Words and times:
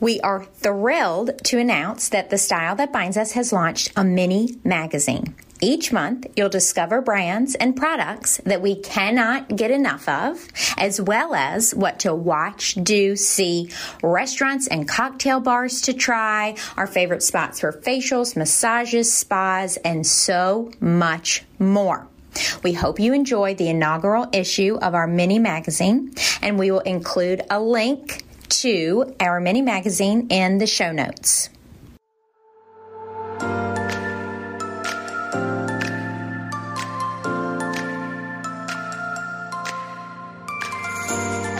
We 0.00 0.18
are 0.20 0.44
thrilled 0.44 1.44
to 1.44 1.58
announce 1.58 2.08
that 2.08 2.30
the 2.30 2.38
Style 2.38 2.74
That 2.76 2.90
Binds 2.90 3.18
Us 3.18 3.32
has 3.32 3.52
launched 3.52 3.92
a 3.96 4.02
mini 4.02 4.56
magazine. 4.64 5.34
Each 5.60 5.92
month, 5.92 6.26
you'll 6.36 6.48
discover 6.48 7.02
brands 7.02 7.54
and 7.54 7.76
products 7.76 8.40
that 8.46 8.62
we 8.62 8.76
cannot 8.76 9.54
get 9.54 9.70
enough 9.70 10.08
of, 10.08 10.48
as 10.78 11.02
well 11.02 11.34
as 11.34 11.74
what 11.74 11.98
to 12.00 12.14
watch, 12.14 12.76
do, 12.82 13.14
see, 13.14 13.68
restaurants 14.02 14.66
and 14.68 14.88
cocktail 14.88 15.38
bars 15.38 15.82
to 15.82 15.92
try, 15.92 16.56
our 16.78 16.86
favorite 16.86 17.22
spots 17.22 17.60
for 17.60 17.70
facials, 17.70 18.36
massages, 18.36 19.12
spas, 19.12 19.76
and 19.84 20.06
so 20.06 20.72
much 20.80 21.44
more. 21.58 22.08
We 22.62 22.72
hope 22.72 22.98
you 22.98 23.12
enjoy 23.12 23.54
the 23.54 23.68
inaugural 23.68 24.28
issue 24.32 24.78
of 24.80 24.94
our 24.94 25.06
mini 25.06 25.38
magazine, 25.38 26.14
and 26.40 26.58
we 26.58 26.70
will 26.70 26.80
include 26.80 27.42
a 27.50 27.60
link 27.60 28.24
to 28.50 29.14
our 29.20 29.40
mini 29.40 29.62
magazine 29.62 30.26
in 30.28 30.58
the 30.58 30.66
show 30.66 30.92
notes. 30.92 31.48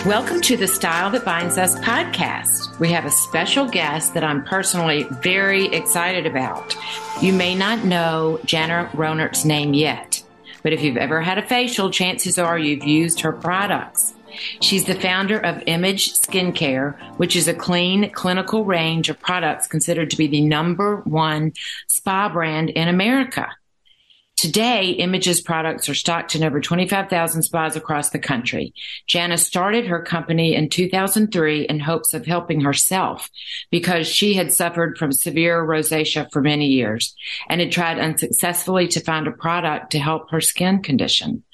Welcome 0.07 0.41
to 0.41 0.57
the 0.57 0.67
Style 0.67 1.11
That 1.11 1.27
Binds 1.27 1.59
Us 1.59 1.79
podcast. 1.81 2.79
We 2.81 2.91
have 2.91 3.05
a 3.05 3.11
special 3.11 3.69
guest 3.69 4.15
that 4.15 4.25
I'm 4.25 4.43
personally 4.45 5.05
very 5.23 5.67
excited 5.67 6.25
about. 6.25 6.75
You 7.21 7.35
may 7.35 7.55
not 7.55 7.85
know 7.85 8.41
Janna 8.45 8.91
Ronert's 8.93 9.45
name 9.45 9.75
yet, 9.75 10.23
but 10.63 10.73
if 10.73 10.83
you've 10.83 10.97
ever 10.97 11.21
had 11.21 11.37
a 11.37 11.47
facial, 11.47 11.91
chances 11.91 12.39
are 12.39 12.59
you've 12.59 12.85
used 12.85 13.21
her 13.21 13.31
products. 13.33 14.15
She's 14.61 14.85
the 14.85 14.95
founder 14.95 15.39
of 15.39 15.63
Image 15.67 16.15
Skincare, 16.15 16.99
which 17.19 17.37
is 17.37 17.49
a 17.49 17.55
clean 17.55 18.11
clinical 18.11 18.65
range 18.65 19.09
of 19.09 19.21
products 19.21 19.67
considered 19.67 20.11
to 20.11 20.17
be 20.17 20.27
the 20.27 20.43
number 20.43 20.97
one 20.99 21.53
spa 21.89 22.29
brand 22.29 22.71
in 22.71 22.89
America. 22.89 23.49
Today, 24.41 24.93
Image's 24.93 25.43
products 25.43 25.87
are 25.91 25.95
stocked 25.95 26.35
in 26.35 26.43
over 26.43 26.63
25,000 26.63 27.43
spas 27.43 27.77
across 27.77 28.09
the 28.09 28.19
country. 28.19 28.73
Janna 29.07 29.39
started 29.39 29.87
her 29.87 30.01
company 30.01 30.55
in 30.55 30.71
2003 30.71 31.67
in 31.67 31.79
hopes 31.79 32.15
of 32.15 32.25
helping 32.25 32.63
herself 32.63 33.29
because 33.71 34.07
she 34.07 34.33
had 34.33 34.51
suffered 34.51 34.97
from 34.97 35.13
severe 35.13 35.63
rosacea 35.63 36.33
for 36.33 36.41
many 36.41 36.69
years 36.69 37.15
and 37.51 37.61
had 37.61 37.71
tried 37.71 37.99
unsuccessfully 37.99 38.89
to 38.89 39.01
find 39.01 39.27
a 39.27 39.31
product 39.31 39.93
to 39.93 39.99
help 39.99 40.31
her 40.31 40.41
skin 40.41 40.83
condition. 40.83 41.45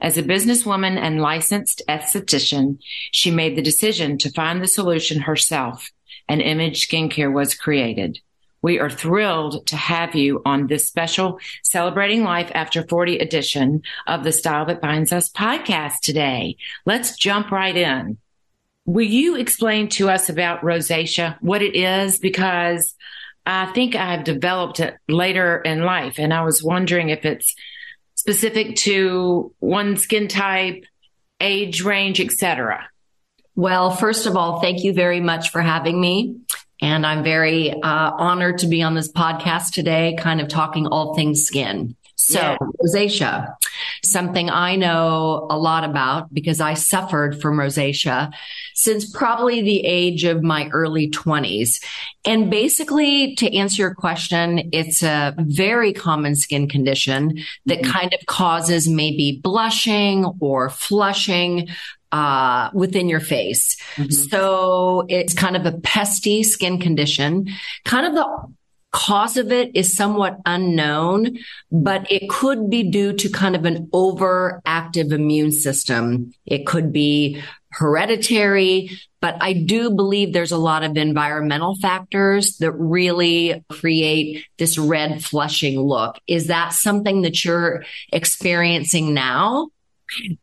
As 0.00 0.16
a 0.16 0.22
businesswoman 0.22 0.96
and 0.98 1.20
licensed 1.20 1.82
esthetician, 1.88 2.78
she 3.12 3.30
made 3.30 3.56
the 3.56 3.62
decision 3.62 4.16
to 4.18 4.32
find 4.32 4.62
the 4.62 4.66
solution 4.66 5.20
herself 5.20 5.90
and 6.28 6.40
Image 6.40 6.88
Skincare 6.88 7.32
was 7.32 7.54
created. 7.54 8.18
We 8.62 8.78
are 8.78 8.90
thrilled 8.90 9.66
to 9.66 9.76
have 9.76 10.14
you 10.14 10.42
on 10.44 10.66
this 10.66 10.86
special 10.86 11.40
Celebrating 11.62 12.24
Life 12.24 12.50
After 12.54 12.82
40 12.86 13.18
edition 13.18 13.82
of 14.06 14.22
the 14.22 14.32
Style 14.32 14.66
That 14.66 14.80
Binds 14.80 15.12
Us 15.12 15.30
podcast 15.30 16.00
today. 16.02 16.56
Let's 16.86 17.16
jump 17.16 17.50
right 17.50 17.76
in. 17.76 18.18
Will 18.86 19.06
you 19.06 19.36
explain 19.36 19.88
to 19.90 20.08
us 20.08 20.28
about 20.28 20.62
rosacea, 20.62 21.36
what 21.40 21.62
it 21.62 21.74
is? 21.74 22.18
Because 22.18 22.94
I 23.46 23.66
think 23.72 23.94
I've 23.94 24.24
developed 24.24 24.80
it 24.80 24.96
later 25.08 25.60
in 25.60 25.82
life 25.82 26.18
and 26.18 26.32
I 26.32 26.42
was 26.42 26.62
wondering 26.62 27.08
if 27.08 27.24
it's 27.24 27.54
specific 28.20 28.76
to 28.76 29.50
one 29.60 29.96
skin 29.96 30.28
type, 30.28 30.84
age 31.40 31.82
range, 31.82 32.20
etc.? 32.20 32.86
Well, 33.56 33.90
first 33.90 34.26
of 34.26 34.36
all, 34.36 34.60
thank 34.60 34.84
you 34.84 34.92
very 34.92 35.20
much 35.20 35.48
for 35.48 35.62
having 35.62 35.98
me. 35.98 36.36
And 36.82 37.06
I'm 37.06 37.24
very 37.24 37.72
uh, 37.72 37.76
honored 37.82 38.58
to 38.58 38.66
be 38.66 38.82
on 38.82 38.94
this 38.94 39.10
podcast 39.10 39.72
today, 39.72 40.16
kind 40.18 40.42
of 40.42 40.48
talking 40.48 40.86
all 40.86 41.14
things 41.14 41.44
skin. 41.44 41.96
So, 42.16 42.40
yeah. 42.40 42.56
rosacea, 42.84 43.54
something 44.04 44.50
I 44.50 44.76
know 44.76 45.46
a 45.50 45.58
lot 45.58 45.84
about 45.84 46.32
because 46.32 46.60
I 46.60 46.74
suffered 46.74 47.40
from 47.40 47.56
rosacea 47.56 48.32
since 48.74 49.10
probably 49.10 49.62
the 49.62 49.84
age 49.84 50.24
of 50.24 50.42
my 50.42 50.68
early 50.72 51.10
20s. 51.10 51.82
And 52.24 52.50
basically, 52.50 53.34
to 53.36 53.56
answer 53.56 53.82
your 53.82 53.94
question, 53.94 54.70
it's 54.72 55.02
a 55.02 55.34
very 55.38 55.92
common 55.92 56.36
skin 56.36 56.68
condition 56.68 57.38
that 57.66 57.80
mm-hmm. 57.80 57.90
kind 57.90 58.14
of 58.14 58.26
causes 58.26 58.88
maybe 58.88 59.40
blushing 59.42 60.24
or 60.40 60.70
flushing 60.70 61.68
uh, 62.12 62.70
within 62.72 63.08
your 63.08 63.20
face. 63.20 63.76
Mm-hmm. 63.96 64.10
So 64.10 65.06
it's 65.08 65.34
kind 65.34 65.56
of 65.56 65.66
a 65.66 65.72
pesty 65.72 66.42
skin 66.42 66.80
condition. 66.80 67.48
Kind 67.84 68.06
of 68.06 68.14
the 68.14 68.54
cause 68.92 69.36
of 69.36 69.52
it 69.52 69.70
is 69.74 69.96
somewhat 69.96 70.38
unknown, 70.46 71.38
but 71.70 72.10
it 72.10 72.28
could 72.28 72.70
be 72.70 72.90
due 72.90 73.12
to 73.12 73.28
kind 73.28 73.54
of 73.54 73.64
an 73.64 73.86
overactive 73.88 75.12
immune 75.12 75.52
system. 75.52 76.32
It 76.46 76.66
could 76.66 76.92
be 76.92 77.42
hereditary, 77.70 78.90
but 79.20 79.36
I 79.40 79.52
do 79.52 79.90
believe 79.90 80.32
there's 80.32 80.52
a 80.52 80.58
lot 80.58 80.82
of 80.82 80.96
environmental 80.96 81.76
factors 81.76 82.56
that 82.58 82.72
really 82.72 83.64
create 83.68 84.44
this 84.58 84.76
red 84.76 85.22
flushing 85.22 85.78
look. 85.78 86.18
Is 86.26 86.48
that 86.48 86.72
something 86.72 87.22
that 87.22 87.44
you're 87.44 87.84
experiencing 88.12 89.14
now? 89.14 89.68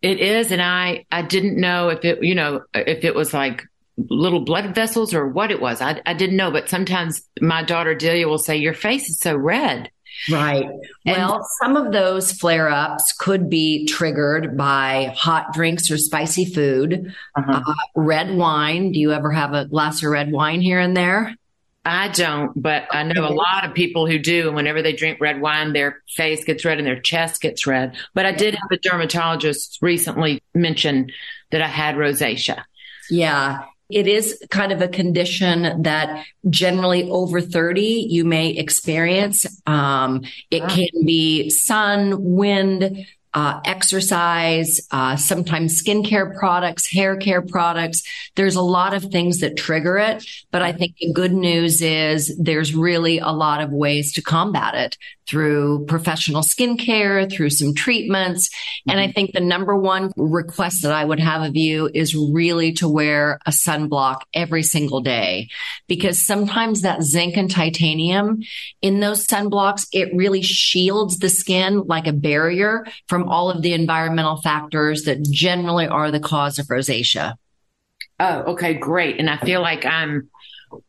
It 0.02 0.22
is. 0.22 0.52
And 0.52 0.62
I, 0.62 1.06
I 1.12 1.22
didn't 1.24 1.60
know 1.60 1.90
if 1.90 2.06
it, 2.06 2.24
you 2.24 2.36
know, 2.36 2.62
if 2.74 3.04
it 3.04 3.14
was 3.14 3.34
like 3.34 3.66
little 3.98 4.42
blood 4.42 4.76
vessels 4.76 5.14
or 5.14 5.28
what 5.28 5.52
it 5.52 5.60
was. 5.60 5.82
I, 5.82 6.02
I 6.06 6.14
didn't 6.14 6.38
know, 6.38 6.52
but 6.52 6.70
sometimes 6.70 7.22
my 7.42 7.64
daughter 7.64 7.96
Delia 7.96 8.28
will 8.28 8.38
say, 8.38 8.58
your 8.58 8.74
face 8.74 9.10
is 9.10 9.20
so 9.20 9.36
red. 9.36 9.90
Right. 10.32 10.66
And 11.06 11.18
well, 11.18 11.48
some 11.62 11.76
of 11.76 11.92
those 11.92 12.32
flare 12.32 12.70
ups 12.70 13.14
could 13.14 13.50
be 13.50 13.86
triggered 13.86 14.58
by 14.58 15.14
hot 15.16 15.54
drinks 15.54 15.92
or 15.92 15.98
spicy 15.98 16.46
food, 16.46 17.14
uh-huh. 17.36 17.62
uh, 17.68 17.74
red 17.96 18.36
wine. 18.36 18.92
Do 18.92 19.00
you 19.00 19.12
ever 19.12 19.32
have 19.32 19.54
a 19.54 19.66
glass 19.66 20.04
of 20.04 20.10
red 20.10 20.32
wine 20.32 20.62
here 20.62 20.80
and 20.80 20.98
there? 20.98 21.36
I 21.86 22.10
don't, 22.10 22.52
but 22.62 22.88
I 22.92 23.04
know 23.04 23.26
a 23.26 23.32
lot 23.32 23.64
of 23.64 23.74
people 23.74 24.08
who 24.08 24.20
do. 24.20 24.48
And 24.48 24.56
whenever 24.56 24.82
they 24.82 24.92
drink 24.92 25.22
red 25.22 25.40
wine, 25.40 25.72
their 25.72 26.02
face 26.10 26.44
gets 26.44 26.66
red 26.66 26.80
and 26.80 26.88
their 26.88 27.00
chest 27.00 27.42
gets 27.42 27.66
red. 27.66 27.96
But 28.14 28.26
I 28.26 28.34
did 28.34 28.56
have 28.56 28.72
a 28.72 28.78
dermatologist 28.78 29.78
recently 29.82 30.42
mention 30.54 31.12
that 31.52 31.62
I 31.62 31.68
had 31.68 31.96
rosacea. 31.96 32.64
Yeah. 33.10 33.64
It 33.90 34.08
is 34.08 34.44
kind 34.50 34.72
of 34.72 34.82
a 34.82 34.88
condition 34.88 35.84
that 35.84 36.26
generally 36.50 37.10
over 37.10 37.40
30 37.40 37.82
you 38.10 38.26
may 38.26 38.50
experience. 38.50 39.46
Um, 39.66 40.24
it 40.52 40.68
can 40.68 41.06
be 41.06 41.50
sun, 41.50 42.16
wind, 42.20 43.06
uh, 43.34 43.60
exercise, 43.66 44.82
uh, 44.92 45.16
sometimes 45.16 45.82
skincare 45.82 46.36
products, 46.36 46.92
hair 46.92 47.16
care 47.16 47.42
products. 47.42 48.02
There's 48.36 48.56
a 48.56 48.62
lot 48.62 48.94
of 48.94 49.04
things 49.04 49.42
that 49.42 49.56
trigger 49.56 49.98
it. 49.98 50.26
But 50.52 50.64
I 50.64 50.72
think 50.72 50.96
the 50.98 51.14
good 51.14 51.34
news 51.34 51.82
is 51.82 52.36
there's 52.38 52.74
really 52.74 53.20
a 53.20 53.30
lot 53.30 53.62
of 53.62 53.72
ways 53.72 54.14
to 54.14 54.22
combat 54.22 54.74
it 54.76 54.98
through 55.28 55.86
professional 55.86 56.42
skincare, 56.42 57.32
through 57.32 57.50
some 57.50 57.74
treatments. 57.74 58.50
Mm-hmm. 58.50 58.92
And 58.92 59.00
I 59.00 59.04
mm-hmm. 59.04 59.12
think 59.14 59.32
the 59.34 59.42
number 59.42 59.76
one 59.76 60.12
request 60.16 60.84
that 60.84 60.92
I 60.92 61.04
would 61.04 61.20
have 61.20 61.42
of 61.42 61.56
you 61.56 61.90
is 61.94 62.16
really 62.16 62.74
to 62.74 62.88
wear 62.88 63.40
a 63.46 63.52
sunblock 63.52 64.22
every 64.34 64.64
single 64.64 65.02
day 65.02 65.50
because 65.88 66.20
sometimes 66.20 66.82
that 66.82 67.04
zinc 67.04 67.38
and 67.38 67.52
titanium 67.52 68.42
in 68.82 69.00
those 69.00 69.28
sunblocks, 69.28 69.88
it 69.92 70.16
really 70.16 70.42
shields 70.42 71.20
the 71.20 71.30
skin 71.30 71.84
like 71.86 72.08
a 72.08 72.14
barrier 72.14 72.86
from 73.08 73.30
all 73.30 73.52
of 73.52 73.62
the 73.62 73.74
environmental 73.74 74.38
factors 74.38 75.04
that 75.04 75.22
generally 75.24 75.88
are 75.88 76.12
the 76.12 76.20
cause 76.20 76.60
of 76.60 76.68
rosacea. 76.68 77.36
Oh, 78.20 78.54
okay, 78.54 78.74
great. 78.74 79.20
And 79.20 79.30
I 79.30 79.38
feel 79.38 79.62
like 79.62 79.86
I'm 79.86 80.30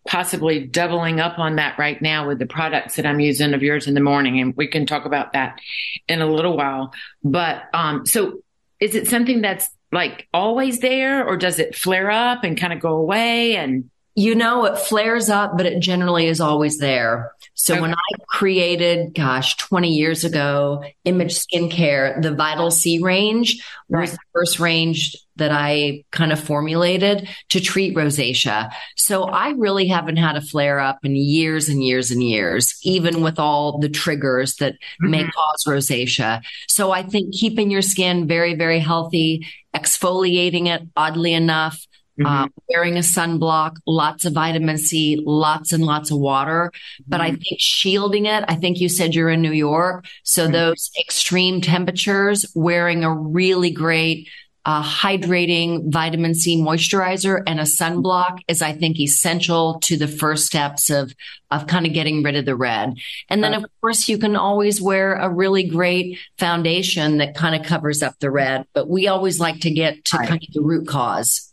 possibly 0.07 0.67
doubling 0.67 1.21
up 1.21 1.39
on 1.39 1.57
that 1.57 1.79
right 1.79 2.01
now 2.01 2.27
with 2.27 2.39
the 2.39 2.47
products 2.47 2.97
that 2.97 3.07
I'm 3.07 3.21
using 3.21 3.55
of 3.55 3.63
yours 3.63 3.87
in 3.87 3.95
the 3.95 4.01
morning. 4.01 4.41
And 4.41 4.57
we 4.57 4.67
can 4.67 4.87
talk 4.87 5.05
about 5.05 5.33
that 5.33 5.61
in 6.09 6.21
a 6.21 6.27
little 6.27 6.57
while. 6.57 6.93
But, 7.23 7.63
um, 7.73 8.07
so 8.07 8.43
is 8.81 8.95
it 8.95 9.09
something 9.09 9.41
that's 9.41 9.69
like 9.91 10.29
always 10.33 10.81
there 10.81 11.27
or 11.27 11.37
does 11.37 11.59
it 11.59 11.75
flare 11.75 12.11
up 12.11 12.45
and 12.45 12.59
kind 12.59 12.73
of 12.73 12.81
go 12.81 12.97
away? 12.97 13.57
And 13.57 13.91
you 14.19 14.35
know, 14.35 14.65
it 14.65 14.77
flares 14.77 15.29
up, 15.29 15.57
but 15.57 15.65
it 15.65 15.79
generally 15.79 16.27
is 16.27 16.41
always 16.41 16.79
there. 16.79 17.31
So 17.55 17.75
okay. 17.75 17.83
when 17.83 17.95
I 17.95 18.25
created, 18.27 19.15
gosh, 19.15 19.57
20 19.59 19.91
years 19.91 20.25
ago, 20.25 20.83
Image 21.05 21.39
Skincare, 21.39 22.21
the 22.21 22.35
Vital 22.35 22.73
C 22.73 22.99
range 23.01 23.65
right. 23.89 24.01
was 24.01 24.13
the 24.13 24.19
first 24.33 24.59
range 24.59 25.17
that 25.37 25.53
I 25.53 26.05
kind 26.11 26.33
of 26.33 26.41
formulated 26.41 27.29
to 27.51 27.61
treat 27.61 27.95
rosacea. 27.95 28.73
So 28.97 29.23
I 29.23 29.51
really 29.51 29.87
haven't 29.87 30.17
had 30.17 30.37
a 30.37 30.41
flare 30.41 30.81
up 30.81 31.05
in 31.05 31.15
years 31.15 31.69
and 31.69 31.83
years 31.83 32.11
and 32.11 32.21
years, 32.21 32.77
even 32.83 33.23
with 33.23 33.39
all 33.39 33.79
the 33.79 33.89
triggers 33.89 34.57
that 34.57 34.73
mm-hmm. 34.73 35.11
may 35.13 35.25
cause 35.29 35.65
rosacea. 35.65 36.43
So 36.67 36.91
I 36.91 37.05
think 37.05 37.35
keeping 37.35 37.71
your 37.71 37.83
skin 37.83 38.27
very, 38.27 38.55
very 38.55 38.81
healthy, 38.81 39.47
exfoliating 39.77 40.67
it, 40.67 40.83
oddly 40.97 41.35
enough, 41.35 41.87
mm-hmm. 42.19 42.27
uh, 42.27 42.49
wearing 42.69 42.97
a 42.97 43.01
sunblock, 43.01 43.77
lots 43.87 44.25
of 44.25 44.33
vitamin 44.33 44.79
C, 44.79 45.23
lots 45.25 45.73
and 45.73 45.85
lots 45.85 46.11
of 46.11 46.19
water. 46.19 46.73
But 47.07 47.21
I 47.21 47.31
mm-hmm. 47.31 47.41
think 47.41 47.61
shielding 47.61 48.27
it, 48.27 48.45
I 48.49 48.55
think 48.55 48.81
you 48.81 48.89
said 48.89 49.15
you're 49.15 49.31
in 49.31 49.43
New 49.43 49.53
York. 49.53 50.07
So 50.23 50.45
mm-hmm. 50.45 50.53
those 50.53 50.91
extreme 50.99 51.61
temperatures, 51.61 52.47
wearing 52.55 53.05
a 53.05 53.15
really 53.15 53.71
great 53.71 54.29
a 54.69 54.83
hydrating 54.83 55.91
vitamin 55.91 56.35
C 56.35 56.59
moisturizer 56.59 57.43
and 57.47 57.59
a 57.59 57.63
sunblock 57.63 58.41
is, 58.49 58.61
I 58.61 58.73
think, 58.75 59.01
essential 59.01 59.81
to 59.85 59.97
the 59.97 60.07
first 60.07 60.45
steps 60.45 60.91
of, 60.91 61.15
of 61.51 61.67
kind 61.67 61.87
of 61.87 61.95
getting 61.95 62.23
rid 62.23 62.37
of 62.37 62.45
the 62.45 62.55
red. 62.55 62.93
And 63.31 63.43
then, 63.43 63.55
of 63.55 63.65
course, 63.81 64.11
you 64.11 64.19
can 64.19 64.37
always 64.37 64.79
wear 64.79 65.15
a 65.15 65.31
really 65.31 65.63
great 65.63 66.19
foundation 66.37 67.17
that 67.17 67.35
kind 67.35 67.59
of 67.59 67.67
covers 67.67 68.03
up 68.03 68.19
the 68.19 68.31
red, 68.31 68.67
but 68.75 68.91
we 68.91 69.09
always 69.09 69.41
like 69.41 69.61
to 69.61 69.71
get 69.71 70.05
to 70.05 70.19
right. 70.19 70.29
kind 70.29 70.43
of 70.47 70.53
the 70.53 70.61
root 70.61 70.87
cause. 70.87 71.51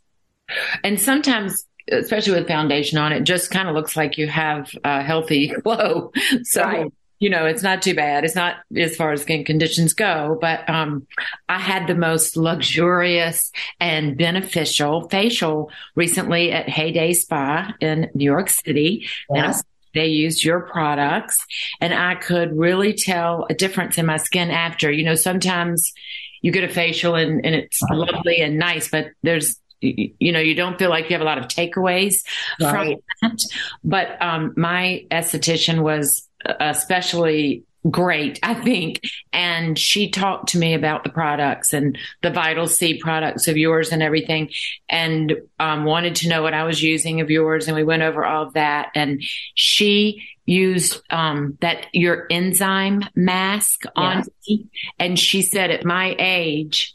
And 0.84 1.00
sometimes 1.00 1.66
especially 1.92 2.34
with 2.34 2.48
foundation 2.48 2.98
on 2.98 3.12
it, 3.12 3.22
just 3.22 3.52
kind 3.52 3.70
of 3.70 3.76
looks 3.76 3.96
like 3.96 4.18
you 4.18 4.28
have 4.28 4.72
a 4.84 5.04
healthy 5.04 5.48
glow. 5.64 6.12
So 6.44 6.64
right 6.64 6.92
you 7.20 7.30
know, 7.30 7.46
it's 7.46 7.64
not 7.64 7.82
too 7.82 7.96
bad. 7.96 8.26
It's 8.26 8.36
not 8.36 8.58
as 8.76 8.96
far 8.96 9.12
as 9.14 9.22
skin 9.22 9.46
conditions 9.46 9.94
go, 9.94 10.38
but 10.40 10.70
um, 10.70 11.08
I 11.48 11.60
had 11.60 11.88
the 11.88 11.96
most 11.96 12.36
luxurious 12.36 13.52
and 13.80 14.18
beneficial 14.18 15.08
facial 15.10 15.72
recently 15.96 16.52
at 16.52 16.68
Heyday 16.68 17.14
Spa 17.14 17.74
in 17.80 18.10
New 18.14 18.26
York 18.26 18.50
City. 18.50 19.08
Yes. 19.34 19.58
And 19.58 19.66
they 19.94 20.08
used 20.08 20.44
your 20.44 20.60
products 20.60 21.38
and 21.80 21.94
I 21.94 22.16
could 22.16 22.58
really 22.58 22.94
tell 22.94 23.48
a 23.50 23.54
difference 23.54 23.98
in 23.98 24.06
my 24.06 24.18
skin 24.18 24.52
after. 24.52 24.92
You 24.92 25.06
know, 25.06 25.16
sometimes 25.16 25.94
you 26.42 26.52
get 26.52 26.66
a 26.66 26.70
facial 26.70 27.16
and, 27.16 27.46
and 27.46 27.56
it's 27.56 27.82
lovely 27.90 28.42
and 28.42 28.60
nice, 28.60 28.90
but 28.90 29.08
there's 29.24 29.58
you 29.82 30.32
know, 30.32 30.40
you 30.40 30.56
don't 30.56 30.80
feel 30.80 30.90
like 30.90 31.10
you 31.10 31.14
have 31.14 31.22
a 31.22 31.26
lot 31.26 31.38
of 31.38 31.46
takeaways 31.48 32.24
right. 32.62 32.98
from 33.22 33.30
that. 33.30 33.40
But 33.84 34.22
um, 34.22 34.54
my 34.56 35.06
esthetician 35.12 35.82
was 35.82 36.28
especially 36.60 37.64
great, 37.90 38.40
I 38.42 38.56
think. 38.56 39.02
And 39.32 39.78
she 39.78 40.10
talked 40.10 40.50
to 40.50 40.58
me 40.58 40.74
about 40.74 41.04
the 41.04 41.12
products 41.12 41.72
and 41.72 42.00
the 42.24 42.32
Vital 42.32 42.66
C 42.68 42.98
products 42.98 43.48
of 43.48 43.58
yours 43.58 43.92
and 43.92 44.02
everything, 44.02 44.50
and 44.90 45.36
um, 45.60 45.86
wanted 45.86 46.16
to 46.16 46.30
know 46.30 46.42
what 46.42 46.56
I 46.56 46.64
was 46.64 46.82
using 46.82 47.22
of 47.22 47.30
yours. 47.30 47.68
And 47.68 47.76
we 47.76 47.84
went 47.84 48.02
over 48.02 48.26
all 48.26 48.48
of 48.48 48.54
that. 48.54 48.90
And 48.96 49.22
she 49.54 50.28
used 50.48 51.02
um, 51.12 51.58
that 51.62 51.86
your 51.94 52.26
enzyme 52.32 53.04
mask 53.16 53.84
on 53.96 54.24
me, 54.48 54.68
and 54.98 55.20
she 55.20 55.44
said, 55.44 55.70
at 55.70 55.86
my 55.86 56.16
age, 56.18 56.95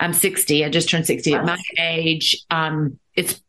I'm 0.00 0.12
60. 0.12 0.64
I 0.64 0.68
just 0.70 0.88
turned 0.88 1.06
60. 1.06 1.34
At 1.34 1.44
my 1.44 1.58
age, 1.78 2.42
um, 2.50 2.98
it's 3.14 3.40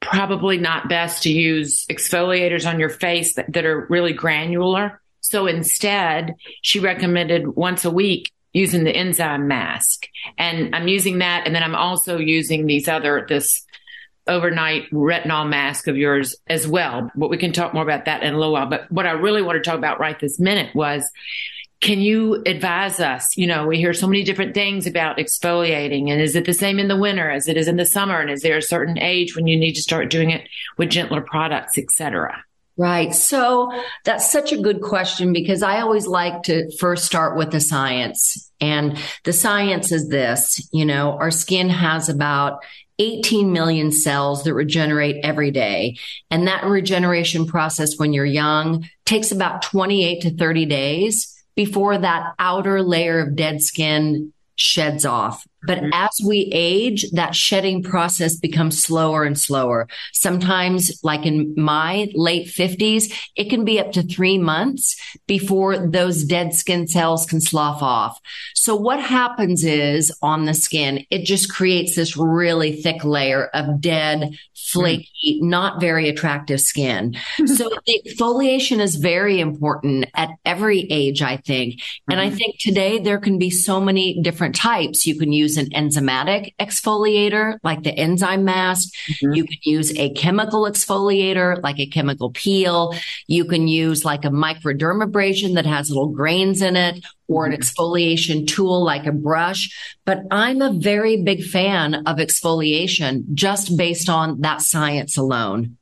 probably 0.00 0.58
not 0.58 0.88
best 0.88 1.22
to 1.22 1.32
use 1.32 1.86
exfoliators 1.86 2.68
on 2.68 2.80
your 2.80 2.88
face 2.88 3.34
that, 3.34 3.52
that 3.52 3.64
are 3.64 3.86
really 3.88 4.12
granular. 4.12 5.00
So 5.20 5.46
instead, 5.46 6.34
she 6.62 6.80
recommended 6.80 7.46
once 7.46 7.84
a 7.84 7.90
week 7.90 8.32
using 8.52 8.84
the 8.84 8.94
enzyme 8.94 9.46
mask. 9.46 10.06
And 10.36 10.74
I'm 10.74 10.88
using 10.88 11.18
that. 11.18 11.46
And 11.46 11.54
then 11.54 11.62
I'm 11.62 11.76
also 11.76 12.18
using 12.18 12.66
these 12.66 12.88
other, 12.88 13.24
this 13.28 13.64
overnight 14.26 14.90
retinol 14.90 15.48
mask 15.48 15.86
of 15.86 15.96
yours 15.96 16.36
as 16.46 16.66
well. 16.66 17.10
But 17.14 17.30
we 17.30 17.36
can 17.36 17.52
talk 17.52 17.74
more 17.74 17.82
about 17.82 18.06
that 18.06 18.22
in 18.22 18.34
a 18.34 18.38
little 18.38 18.52
while. 18.52 18.66
But 18.66 18.90
what 18.90 19.06
I 19.06 19.12
really 19.12 19.42
want 19.42 19.62
to 19.62 19.68
talk 19.68 19.78
about 19.78 20.00
right 20.00 20.18
this 20.18 20.40
minute 20.40 20.74
was, 20.74 21.08
can 21.80 22.00
you 22.00 22.42
advise 22.44 23.00
us? 23.00 23.36
You 23.36 23.46
know, 23.46 23.66
we 23.66 23.78
hear 23.78 23.94
so 23.94 24.06
many 24.06 24.22
different 24.22 24.54
things 24.54 24.86
about 24.86 25.16
exfoliating 25.16 26.10
and 26.10 26.20
is 26.20 26.36
it 26.36 26.44
the 26.44 26.52
same 26.52 26.78
in 26.78 26.88
the 26.88 26.96
winter 26.96 27.30
as 27.30 27.48
it 27.48 27.56
is 27.56 27.68
in 27.68 27.76
the 27.76 27.86
summer? 27.86 28.20
And 28.20 28.30
is 28.30 28.42
there 28.42 28.58
a 28.58 28.62
certain 28.62 28.98
age 28.98 29.34
when 29.34 29.46
you 29.46 29.58
need 29.58 29.74
to 29.74 29.82
start 29.82 30.10
doing 30.10 30.30
it 30.30 30.46
with 30.76 30.90
gentler 30.90 31.22
products, 31.22 31.78
et 31.78 31.90
cetera? 31.90 32.44
Right. 32.76 33.14
So 33.14 33.72
that's 34.04 34.30
such 34.30 34.52
a 34.52 34.60
good 34.60 34.80
question 34.80 35.32
because 35.32 35.62
I 35.62 35.80
always 35.80 36.06
like 36.06 36.44
to 36.44 36.70
first 36.78 37.04
start 37.04 37.36
with 37.36 37.50
the 37.50 37.60
science. 37.60 38.50
And 38.60 38.98
the 39.24 39.32
science 39.32 39.92
is 39.92 40.08
this, 40.08 40.66
you 40.72 40.84
know, 40.84 41.12
our 41.12 41.30
skin 41.30 41.68
has 41.68 42.08
about 42.08 42.62
18 42.98 43.52
million 43.52 43.90
cells 43.90 44.44
that 44.44 44.54
regenerate 44.54 45.16
every 45.24 45.50
day. 45.50 45.96
And 46.30 46.46
that 46.46 46.64
regeneration 46.64 47.46
process 47.46 47.98
when 47.98 48.12
you're 48.12 48.26
young 48.26 48.88
takes 49.06 49.32
about 49.32 49.62
28 49.62 50.20
to 50.22 50.36
30 50.36 50.66
days 50.66 51.39
before 51.54 51.98
that 51.98 52.34
outer 52.38 52.82
layer 52.82 53.20
of 53.20 53.36
dead 53.36 53.62
skin 53.62 54.32
sheds 54.56 55.04
off. 55.04 55.46
But 55.62 55.78
mm-hmm. 55.78 55.90
as 55.92 56.20
we 56.24 56.50
age, 56.52 57.10
that 57.12 57.34
shedding 57.34 57.82
process 57.82 58.36
becomes 58.36 58.82
slower 58.82 59.24
and 59.24 59.38
slower. 59.38 59.88
Sometimes, 60.12 61.00
like 61.02 61.26
in 61.26 61.54
my 61.56 62.08
late 62.14 62.46
50s, 62.48 63.12
it 63.36 63.50
can 63.50 63.64
be 63.64 63.78
up 63.78 63.92
to 63.92 64.02
three 64.02 64.38
months 64.38 64.96
before 65.26 65.78
those 65.78 66.24
dead 66.24 66.54
skin 66.54 66.86
cells 66.86 67.26
can 67.26 67.40
slough 67.40 67.82
off. 67.82 68.20
So 68.54 68.74
what 68.74 69.00
happens 69.00 69.64
is 69.64 70.12
on 70.22 70.44
the 70.44 70.54
skin, 70.54 71.04
it 71.10 71.24
just 71.24 71.52
creates 71.52 71.96
this 71.96 72.16
really 72.16 72.80
thick 72.80 73.04
layer 73.04 73.46
of 73.54 73.80
dead, 73.80 74.36
flaky, 74.54 75.40
mm. 75.42 75.48
not 75.48 75.80
very 75.80 76.08
attractive 76.08 76.60
skin. 76.60 77.16
so 77.46 77.70
the 77.86 78.02
exfoliation 78.06 78.80
is 78.80 78.96
very 78.96 79.40
important 79.40 80.06
at 80.14 80.30
every 80.44 80.86
age, 80.90 81.22
I 81.22 81.36
think. 81.38 81.80
And 82.08 82.20
I 82.20 82.26
mm-hmm. 82.26 82.36
think 82.36 82.58
today 82.58 82.98
there 82.98 83.18
can 83.18 83.38
be 83.38 83.50
so 83.50 83.80
many 83.80 84.20
different 84.22 84.54
types. 84.54 85.06
You 85.06 85.18
can 85.18 85.32
use 85.32 85.49
use 85.50 85.56
an 85.56 85.70
enzymatic 85.70 86.54
exfoliator 86.58 87.58
like 87.62 87.82
the 87.82 87.92
enzyme 87.92 88.44
mask. 88.44 88.92
Mm-hmm. 89.08 89.34
You 89.34 89.44
can 89.44 89.58
use 89.62 89.96
a 89.98 90.10
chemical 90.10 90.62
exfoliator 90.62 91.62
like 91.62 91.78
a 91.78 91.86
chemical 91.86 92.30
peel. 92.30 92.94
You 93.26 93.44
can 93.44 93.68
use 93.68 94.04
like 94.04 94.24
a 94.24 94.30
microdermabrasion 94.30 95.54
that 95.54 95.66
has 95.66 95.88
little 95.88 96.08
grains 96.08 96.62
in 96.62 96.76
it 96.76 97.04
or 97.28 97.46
an 97.46 97.52
mm-hmm. 97.52 97.60
exfoliation 97.60 98.46
tool 98.46 98.84
like 98.84 99.06
a 99.06 99.12
brush. 99.12 99.96
But 100.04 100.20
I'm 100.30 100.62
a 100.62 100.72
very 100.72 101.22
big 101.22 101.44
fan 101.44 101.94
of 102.06 102.18
exfoliation 102.18 103.32
just 103.34 103.76
based 103.76 104.08
on 104.08 104.40
that 104.42 104.62
science 104.62 105.16
alone. 105.16 105.76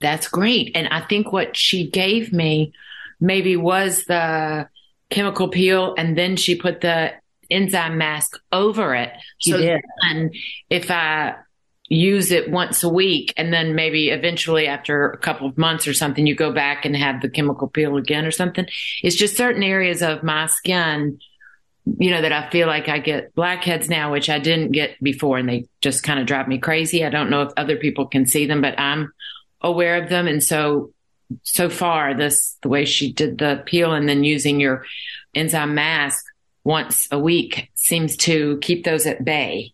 That's 0.00 0.28
great. 0.28 0.72
And 0.74 0.88
I 0.88 1.00
think 1.00 1.32
what 1.32 1.56
she 1.56 1.90
gave 1.90 2.32
me 2.32 2.72
maybe 3.20 3.56
was 3.56 4.04
the 4.04 4.68
chemical 5.10 5.48
peel 5.48 5.94
and 5.96 6.16
then 6.16 6.36
she 6.36 6.54
put 6.54 6.80
the 6.82 7.14
enzyme 7.50 7.98
mask 7.98 8.38
over 8.52 8.94
it. 8.94 9.12
You 9.42 9.54
so 9.54 9.60
did. 9.60 9.80
And 10.02 10.34
if 10.70 10.90
I 10.90 11.36
use 11.88 12.30
it 12.30 12.50
once 12.50 12.84
a 12.84 12.88
week 12.88 13.32
and 13.36 13.52
then 13.52 13.74
maybe 13.74 14.10
eventually 14.10 14.66
after 14.66 15.10
a 15.10 15.18
couple 15.18 15.48
of 15.48 15.56
months 15.56 15.88
or 15.88 15.94
something, 15.94 16.26
you 16.26 16.34
go 16.34 16.52
back 16.52 16.84
and 16.84 16.94
have 16.94 17.22
the 17.22 17.30
chemical 17.30 17.68
peel 17.68 17.96
again 17.96 18.26
or 18.26 18.30
something. 18.30 18.66
It's 19.02 19.16
just 19.16 19.36
certain 19.36 19.62
areas 19.62 20.02
of 20.02 20.22
my 20.22 20.46
skin, 20.46 21.18
you 21.98 22.10
know, 22.10 22.20
that 22.20 22.32
I 22.32 22.50
feel 22.50 22.66
like 22.66 22.88
I 22.88 22.98
get 22.98 23.34
blackheads 23.34 23.88
now, 23.88 24.12
which 24.12 24.28
I 24.28 24.38
didn't 24.38 24.72
get 24.72 25.02
before 25.02 25.38
and 25.38 25.48
they 25.48 25.66
just 25.80 26.02
kind 26.02 26.20
of 26.20 26.26
drive 26.26 26.46
me 26.46 26.58
crazy. 26.58 27.04
I 27.04 27.10
don't 27.10 27.30
know 27.30 27.42
if 27.42 27.52
other 27.56 27.76
people 27.76 28.06
can 28.06 28.26
see 28.26 28.46
them, 28.46 28.60
but 28.60 28.78
I'm 28.78 29.12
aware 29.62 30.02
of 30.02 30.10
them. 30.10 30.26
And 30.26 30.42
so, 30.42 30.92
so 31.42 31.70
far 31.70 32.14
this, 32.14 32.56
the 32.62 32.68
way 32.68 32.84
she 32.84 33.12
did 33.12 33.38
the 33.38 33.62
peel 33.64 33.92
and 33.92 34.08
then 34.08 34.24
using 34.24 34.60
your 34.60 34.84
enzyme 35.34 35.74
mask 35.74 36.24
once 36.68 37.08
a 37.10 37.18
week 37.18 37.70
seems 37.74 38.14
to 38.14 38.58
keep 38.58 38.84
those 38.84 39.06
at 39.06 39.24
bay. 39.24 39.72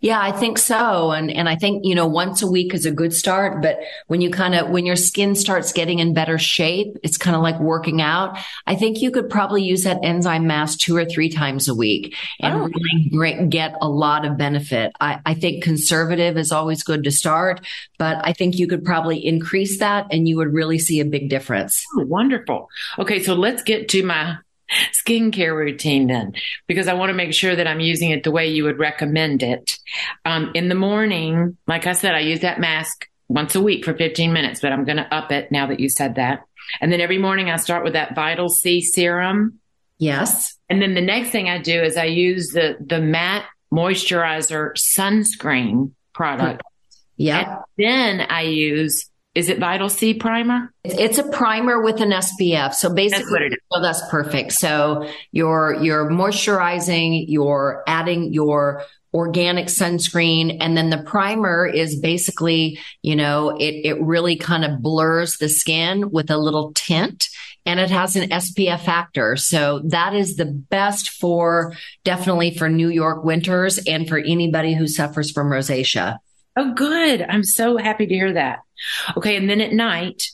Yeah, 0.00 0.20
I 0.20 0.30
think 0.30 0.58
so. 0.58 1.10
And, 1.10 1.30
and 1.30 1.48
I 1.48 1.56
think, 1.56 1.86
you 1.86 1.94
know, 1.94 2.06
once 2.06 2.42
a 2.42 2.46
week 2.46 2.74
is 2.74 2.84
a 2.84 2.90
good 2.90 3.14
start. 3.14 3.62
But 3.62 3.78
when 4.08 4.20
you 4.20 4.30
kind 4.30 4.54
of, 4.54 4.68
when 4.68 4.84
your 4.84 4.96
skin 4.96 5.34
starts 5.34 5.72
getting 5.72 6.00
in 6.00 6.12
better 6.12 6.36
shape, 6.36 6.98
it's 7.02 7.16
kind 7.16 7.34
of 7.34 7.42
like 7.42 7.58
working 7.60 8.02
out. 8.02 8.36
I 8.66 8.74
think 8.74 9.00
you 9.00 9.10
could 9.10 9.30
probably 9.30 9.62
use 9.62 9.84
that 9.84 10.00
enzyme 10.02 10.46
mask 10.46 10.80
two 10.80 10.96
or 10.96 11.06
three 11.06 11.30
times 11.30 11.66
a 11.66 11.74
week 11.74 12.14
and 12.40 12.54
oh. 12.54 12.68
really 12.68 13.08
great, 13.10 13.48
get 13.48 13.74
a 13.80 13.88
lot 13.88 14.26
of 14.26 14.36
benefit. 14.36 14.92
I, 15.00 15.20
I 15.24 15.32
think 15.32 15.64
conservative 15.64 16.36
is 16.36 16.52
always 16.52 16.82
good 16.82 17.04
to 17.04 17.10
start, 17.10 17.64
but 17.98 18.18
I 18.22 18.34
think 18.34 18.58
you 18.58 18.66
could 18.66 18.84
probably 18.84 19.24
increase 19.24 19.78
that 19.78 20.08
and 20.10 20.28
you 20.28 20.36
would 20.36 20.52
really 20.52 20.78
see 20.78 21.00
a 21.00 21.06
big 21.06 21.30
difference. 21.30 21.82
Oh, 21.96 22.04
wonderful. 22.04 22.68
Okay. 22.98 23.22
So 23.22 23.34
let's 23.34 23.62
get 23.62 23.88
to 23.90 24.02
my 24.02 24.38
skincare 24.92 25.54
routine 25.54 26.06
then, 26.06 26.34
because 26.66 26.88
I 26.88 26.94
want 26.94 27.10
to 27.10 27.14
make 27.14 27.34
sure 27.34 27.54
that 27.54 27.66
I'm 27.66 27.80
using 27.80 28.10
it 28.10 28.24
the 28.24 28.30
way 28.30 28.48
you 28.48 28.64
would 28.64 28.78
recommend 28.78 29.42
it. 29.42 29.78
Um, 30.24 30.52
in 30.54 30.68
the 30.68 30.74
morning, 30.74 31.56
like 31.66 31.86
I 31.86 31.92
said, 31.92 32.14
I 32.14 32.20
use 32.20 32.40
that 32.40 32.60
mask 32.60 33.08
once 33.28 33.54
a 33.54 33.60
week 33.60 33.84
for 33.84 33.94
15 33.94 34.32
minutes, 34.32 34.60
but 34.60 34.72
I'm 34.72 34.84
going 34.84 34.98
to 34.98 35.14
up 35.14 35.32
it 35.32 35.50
now 35.50 35.66
that 35.66 35.80
you 35.80 35.88
said 35.88 36.16
that. 36.16 36.44
And 36.80 36.92
then 36.92 37.00
every 37.00 37.18
morning 37.18 37.50
I 37.50 37.56
start 37.56 37.84
with 37.84 37.92
that 37.92 38.14
Vital 38.14 38.48
C 38.48 38.80
serum. 38.80 39.60
Yes. 39.98 40.56
And 40.68 40.80
then 40.80 40.94
the 40.94 41.00
next 41.00 41.30
thing 41.30 41.48
I 41.48 41.58
do 41.58 41.82
is 41.82 41.96
I 41.96 42.06
use 42.06 42.48
the, 42.48 42.76
the 42.80 43.00
matte 43.00 43.44
moisturizer 43.72 44.72
sunscreen 44.76 45.92
product. 46.12 46.62
Yeah. 47.16 47.60
then 47.76 48.20
I 48.20 48.42
use 48.42 49.08
is 49.34 49.48
it 49.48 49.58
Vital 49.58 49.88
C 49.88 50.14
primer? 50.14 50.72
It's 50.84 51.18
a 51.18 51.28
primer 51.28 51.82
with 51.82 52.00
an 52.00 52.10
SPF. 52.10 52.74
So 52.74 52.92
basically, 52.94 53.48
that's 53.48 53.60
well, 53.70 53.80
oh, 53.80 53.82
that's 53.82 54.02
perfect. 54.08 54.52
So 54.52 55.08
you're, 55.32 55.74
you're 55.82 56.08
moisturizing, 56.08 57.24
you're 57.26 57.82
adding 57.86 58.32
your 58.32 58.84
organic 59.12 59.66
sunscreen. 59.66 60.58
And 60.60 60.76
then 60.76 60.90
the 60.90 60.98
primer 60.98 61.66
is 61.66 61.98
basically, 61.98 62.78
you 63.02 63.16
know, 63.16 63.56
it, 63.56 63.74
it 63.84 64.02
really 64.02 64.36
kind 64.36 64.64
of 64.64 64.82
blurs 64.82 65.38
the 65.38 65.48
skin 65.48 66.10
with 66.10 66.30
a 66.30 66.36
little 66.36 66.72
tint 66.72 67.28
and 67.66 67.80
it 67.80 67.90
has 67.90 68.16
an 68.16 68.28
SPF 68.28 68.80
factor. 68.80 69.36
So 69.36 69.80
that 69.86 70.14
is 70.14 70.36
the 70.36 70.44
best 70.44 71.10
for 71.10 71.74
definitely 72.04 72.56
for 72.56 72.68
New 72.68 72.88
York 72.88 73.24
winters 73.24 73.78
and 73.86 74.08
for 74.08 74.18
anybody 74.18 74.74
who 74.74 74.86
suffers 74.86 75.30
from 75.30 75.48
rosacea. 75.48 76.18
Oh, 76.56 76.72
good. 76.74 77.22
I'm 77.22 77.44
so 77.44 77.76
happy 77.76 78.06
to 78.06 78.14
hear 78.14 78.32
that. 78.32 78.60
Okay. 79.16 79.36
And 79.36 79.48
then 79.48 79.60
at 79.60 79.72
night, 79.72 80.30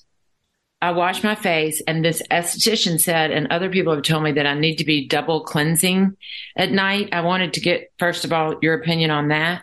I 0.82 0.92
wash 0.92 1.22
my 1.22 1.34
face 1.34 1.82
and 1.86 2.04
this 2.04 2.22
esthetician 2.30 2.98
said, 2.98 3.30
and 3.30 3.48
other 3.48 3.68
people 3.68 3.94
have 3.94 4.02
told 4.02 4.22
me 4.22 4.32
that 4.32 4.46
I 4.46 4.54
need 4.54 4.76
to 4.76 4.84
be 4.84 5.06
double 5.06 5.44
cleansing 5.44 6.16
at 6.56 6.72
night. 6.72 7.10
I 7.12 7.20
wanted 7.20 7.54
to 7.54 7.60
get, 7.60 7.92
first 7.98 8.24
of 8.24 8.32
all, 8.32 8.56
your 8.62 8.74
opinion 8.74 9.10
on 9.10 9.28
that. 9.28 9.62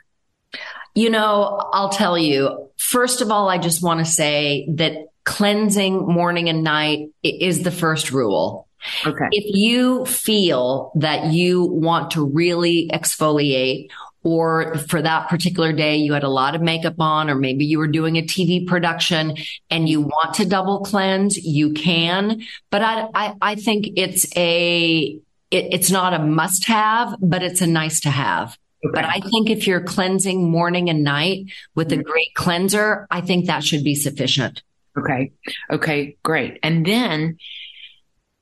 You 0.94 1.10
know, 1.10 1.70
I'll 1.74 1.90
tell 1.90 2.18
you, 2.18 2.70
first 2.78 3.22
of 3.22 3.32
all, 3.32 3.50
I 3.50 3.58
just 3.58 3.84
want 3.84 4.00
to 4.00 4.06
say 4.06 4.68
that 4.76 5.08
cleansing 5.26 6.08
morning 6.08 6.50
and 6.50 6.64
night 6.64 7.10
is 7.24 7.64
the 7.64 7.72
first 7.72 8.12
rule. 8.12 8.68
Okay. 9.06 9.26
If 9.32 9.56
you 9.56 10.06
feel 10.06 10.92
that 10.96 11.34
you 11.34 11.64
want 11.64 12.12
to 12.12 12.26
really 12.26 12.90
exfoliate 12.94 13.90
or 14.28 14.78
for 14.90 15.02
that 15.02 15.30
particular 15.30 15.72
day, 15.72 15.96
you 15.96 16.12
had 16.12 16.26
a 16.26 16.30
lot 16.30 16.54
of 16.54 16.62
makeup 16.62 17.00
on, 17.00 17.30
or 17.30 17.36
maybe 17.36 17.64
you 17.64 17.78
were 17.78 17.88
doing 17.88 18.18
a 18.18 18.22
TV 18.22 18.68
production 18.68 19.38
and 19.70 19.88
you 19.88 20.02
want 20.02 20.34
to 20.34 20.46
double 20.46 20.82
cleanse, 20.82 21.38
you 21.38 21.72
can. 21.72 22.42
But 22.70 22.82
I, 22.82 23.08
I, 23.16 23.34
I 23.42 23.56
think 23.56 23.88
it's 23.96 24.28
a, 24.36 25.18
it, 25.50 25.74
it's 25.74 25.90
not 25.90 26.14
a 26.14 26.20
must 26.20 26.66
have, 26.68 27.16
but 27.22 27.42
it's 27.42 27.62
a 27.62 27.68
nice 27.68 28.02
to 28.02 28.10
have. 28.10 28.58
Okay. 28.86 28.92
But 28.94 29.06
I 29.06 29.22
think 29.22 29.50
if 29.50 29.66
you're 29.66 29.82
cleansing 29.82 30.52
morning 30.52 30.90
and 30.90 31.06
night 31.06 31.46
with 31.74 31.94
a 31.94 31.96
mm-hmm. 31.96 32.12
great 32.12 32.34
cleanser, 32.36 33.08
I 33.10 33.22
think 33.22 33.46
that 33.46 33.64
should 33.64 33.86
be 33.86 33.96
sufficient. 33.96 34.62
Okay. 34.98 35.32
Okay. 35.72 36.18
Great. 36.22 36.60
And 36.64 36.86
then 36.86 37.38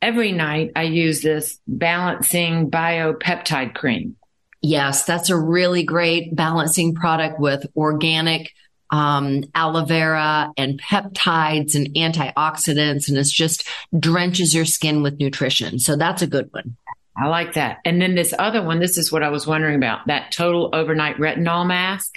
every 0.01 0.32
night 0.32 0.72
I 0.75 0.84
use 0.84 1.22
this 1.22 1.60
balancing 1.68 2.72
biopeptide 2.72 3.75
cream. 3.75 4.15
Yes, 4.65 5.03
that's 5.03 5.29
a 5.29 5.38
really 5.38 5.84
great 5.84 6.36
balancing 6.36 6.95
product 6.95 7.39
with 7.39 7.67
organic 7.75 8.51
um, 8.89 9.43
aloe 9.53 9.86
vera 9.86 10.51
and 10.57 10.81
peptides 10.81 11.75
and 11.75 11.93
antioxidants, 11.93 13.07
and 13.07 13.15
it 13.15 13.27
just 13.27 13.67
drenches 13.98 14.55
your 14.55 14.65
skin 14.65 15.03
with 15.03 15.19
nutrition. 15.19 15.77
So 15.77 15.95
that's 15.95 16.24
a 16.24 16.27
good 16.27 16.50
one. 16.51 16.77
I 17.15 17.27
like 17.27 17.53
that. 17.53 17.77
And 17.86 18.01
then 18.01 18.15
this 18.15 18.34
other 18.39 18.63
one, 18.63 18.79
this 18.79 18.98
is 18.98 19.12
what 19.12 19.22
I 19.22 19.29
was 19.29 19.45
wondering 19.45 19.75
about 19.75 20.07
that 20.07 20.31
total 20.31 20.72
overnight 20.74 21.17
retinol 21.17 21.67
mask 21.67 22.15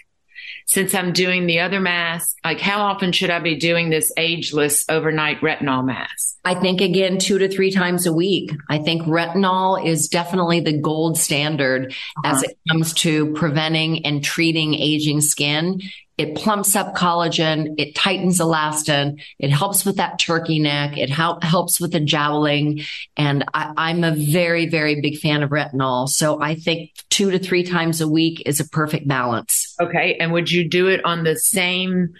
since 0.68 0.94
I'm 0.94 1.14
doing 1.14 1.46
the 1.46 1.60
other 1.60 1.80
mask, 1.80 2.36
like 2.44 2.60
how 2.60 2.82
often 2.82 3.10
should 3.10 3.30
I 3.30 3.38
be 3.38 3.56
doing 3.56 3.88
this 3.88 4.12
ageless 4.18 4.84
overnight 4.90 5.40
retinol 5.40 5.84
mask? 5.84 6.36
I 6.44 6.54
think 6.54 6.82
again, 6.82 7.18
two 7.18 7.38
to 7.38 7.48
three 7.48 7.70
times 7.70 8.06
a 8.06 8.12
week. 8.12 8.52
I 8.68 8.76
think 8.78 9.02
retinol 9.04 9.84
is 9.84 10.08
definitely 10.08 10.60
the 10.60 10.78
gold 10.78 11.16
standard 11.16 11.94
uh-huh. 12.18 12.36
as 12.36 12.42
it 12.42 12.58
comes 12.68 12.92
to 12.94 13.32
preventing 13.32 14.04
and 14.04 14.22
treating 14.22 14.74
aging 14.74 15.22
skin. 15.22 15.80
It 16.18 16.34
plumps 16.34 16.74
up 16.74 16.96
collagen. 16.96 17.76
It 17.78 17.94
tightens 17.94 18.40
elastin. 18.40 19.22
It 19.38 19.50
helps 19.50 19.86
with 19.86 19.96
that 19.96 20.18
turkey 20.18 20.58
neck. 20.58 20.98
It 20.98 21.10
help, 21.10 21.44
helps 21.44 21.80
with 21.80 21.92
the 21.92 22.00
jowling. 22.00 22.80
And 23.16 23.44
I, 23.54 23.92
am 23.92 24.02
a 24.02 24.10
very, 24.10 24.66
very 24.66 25.00
big 25.00 25.18
fan 25.18 25.44
of 25.44 25.50
retinol. 25.50 26.08
So 26.08 26.42
I 26.42 26.56
think 26.56 26.90
two 27.08 27.30
to 27.30 27.38
three 27.38 27.62
times 27.62 28.00
a 28.00 28.08
week 28.08 28.42
is 28.46 28.58
a 28.58 28.68
perfect 28.68 29.06
balance. 29.06 29.76
Okay. 29.80 30.16
And 30.18 30.32
would 30.32 30.50
you 30.50 30.68
do 30.68 30.88
it 30.88 31.04
on 31.04 31.22
the 31.22 31.36
same 31.36 32.14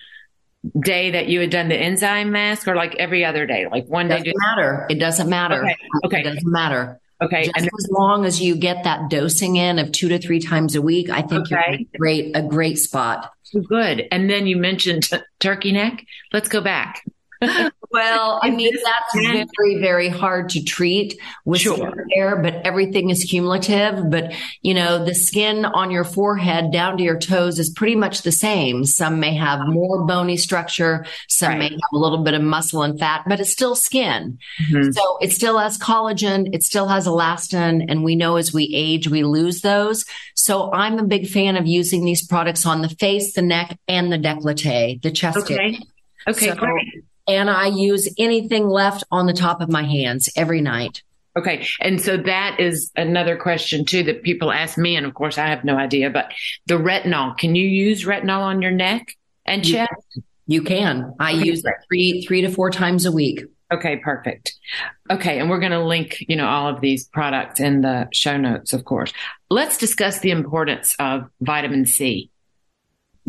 day 0.81 1.11
that 1.11 1.29
you 1.29 1.41
had 1.41 1.51
done 1.51 1.69
the 1.69 1.77
enzyme 1.77 2.31
mask 2.31 2.69
or 2.69 2.77
like 2.77 2.95
every 2.97 3.25
other 3.25 3.47
day? 3.47 3.67
Like 3.69 3.87
one 3.87 4.07
day? 4.07 4.19
Doesn't 4.19 4.35
matter. 4.37 4.87
It 4.89 5.01
doesn't 5.01 5.29
matter. 5.29 5.65
Okay. 5.65 5.77
okay. 6.05 6.21
It 6.21 6.25
doesn't 6.25 6.53
matter. 6.53 7.01
Okay. 7.21 7.45
Just 7.45 7.57
and 7.57 7.67
as 7.67 7.89
long 7.91 8.25
as 8.25 8.41
you 8.41 8.55
get 8.55 8.85
that 8.85 9.11
dosing 9.11 9.57
in 9.57 9.79
of 9.79 9.93
two 9.93 10.09
to 10.09 10.19
three 10.19 10.41
times 10.41 10.75
a 10.77 10.83
week, 10.83 11.11
I 11.11 11.23
think 11.23 11.53
okay. 11.53 11.55
you're 11.71 11.81
a 11.81 11.99
great, 11.99 12.37
a 12.37 12.43
great 12.43 12.79
spot. 12.79 13.33
Good. 13.69 14.07
And 14.13 14.31
then 14.31 14.47
you 14.47 14.57
mentioned 14.57 15.05
t- 15.05 15.19
turkey 15.41 15.73
neck. 15.73 16.05
Let's 16.33 16.49
go 16.49 16.61
back. 16.61 17.05
well, 17.91 18.39
I 18.43 18.51
mean, 18.51 18.75
that's 18.85 19.47
very, 19.57 19.81
very 19.81 20.09
hard 20.09 20.51
to 20.51 20.63
treat 20.63 21.19
with 21.47 21.63
sure. 21.63 22.07
hair, 22.13 22.37
but 22.37 22.55
everything 22.67 23.09
is 23.09 23.25
cumulative. 23.25 24.11
But, 24.11 24.35
you 24.61 24.75
know, 24.75 25.03
the 25.03 25.15
skin 25.15 25.65
on 25.65 25.91
your 25.91 26.05
forehead 26.05 26.71
down 26.71 26.99
to 26.99 27.03
your 27.03 27.19
toes 27.19 27.59
is 27.59 27.71
pretty 27.71 27.97
much 27.97 28.23
the 28.23 28.33
same. 28.33 28.85
Some 28.85 29.21
may 29.21 29.35
have 29.37 29.61
more 29.69 30.05
bony 30.05 30.37
structure. 30.37 31.07
Some 31.29 31.51
right. 31.51 31.59
may 31.59 31.71
have 31.71 31.93
a 31.93 31.97
little 31.97 32.23
bit 32.23 32.35
of 32.35 32.43
muscle 32.43 32.83
and 32.83 32.99
fat, 32.99 33.25
but 33.27 33.41
it's 33.41 33.51
still 33.51 33.75
skin. 33.75 34.39
Mm-hmm. 34.71 34.91
So 34.93 35.19
it 35.23 35.33
still 35.33 35.59
has 35.59 35.79
collagen. 35.79 36.55
It 36.55 36.63
still 36.63 36.89
has 36.89 37.07
elastin. 37.07 37.87
And 37.89 38.05
we 38.05 38.17
know 38.17 38.37
as 38.37 38.53
we 38.53 38.71
age, 38.75 39.09
we 39.09 39.25
lose 39.25 39.63
those. 39.63 40.05
So 40.35 40.71
I'm 40.73 40.99
a 40.99 41.05
big 41.05 41.27
fan 41.27 41.57
of 41.57 41.67
using 41.67 42.05
these 42.05 42.27
products 42.27 42.67
on 42.67 42.83
the 42.83 42.91
face, 42.91 43.33
the 43.33 43.43
neck, 43.43 43.79
and 43.89 44.13
the 44.13 44.19
décolleté, 44.19 45.01
the 45.01 45.11
chest. 45.11 45.39
Okay. 45.39 45.55
Area. 45.55 45.79
Okay, 46.27 46.49
so, 46.49 46.55
great 46.57 47.05
and 47.29 47.51
I 47.51 47.67
use 47.67 48.13
anything 48.19 48.69
left 48.69 49.05
on 49.11 49.27
the 49.27 49.33
top 49.33 49.61
of 49.61 49.69
my 49.69 49.83
hands 49.83 50.31
every 50.35 50.61
night. 50.61 51.03
Okay. 51.37 51.67
And 51.81 52.01
so 52.01 52.17
that 52.17 52.59
is 52.59 52.91
another 52.97 53.37
question 53.37 53.85
too 53.85 54.03
that 54.05 54.25
people 54.25 54.51
ask 54.51 54.77
me. 54.77 54.97
And 54.97 55.07
of 55.07 55.15
course, 55.15 55.39
I 55.39 55.47
have 55.47 55.63
no 55.63 55.77
idea, 55.77 56.11
but 56.11 56.33
the 56.67 56.75
retinol, 56.75 57.37
can 57.39 57.55
you 57.55 57.67
use 57.67 58.05
retinol 58.05 58.41
on 58.41 58.61
your 58.61 58.73
neck 58.73 59.17
and 59.47 59.65
chest? 59.65 59.93
You 60.47 60.63
can. 60.63 61.15
I 61.21 61.35
okay. 61.35 61.45
use 61.45 61.65
it 61.65 61.75
three, 61.87 62.25
three 62.27 62.41
to 62.41 62.51
four 62.51 62.71
times 62.71 63.07
a 63.07 63.13
week. 63.13 63.45
Okay. 63.73 63.99
Perfect. 63.99 64.55
Okay. 65.11 65.39
And 65.39 65.49
we're 65.49 65.61
going 65.61 65.73
to 65.73 65.85
link, 65.85 66.25
you 66.27 66.35
know, 66.35 66.49
all 66.49 66.69
of 66.69 66.81
these 66.81 67.07
products 67.07 67.61
in 67.61 67.83
the 67.83 68.09
show 68.13 68.37
notes, 68.37 68.73
of 68.73 68.85
course. 68.85 69.13
Let's 69.51 69.77
discuss 69.77 70.21
the 70.21 70.31
importance 70.31 70.97
of 70.99 71.29
vitamin 71.41 71.85
C. 71.87 72.31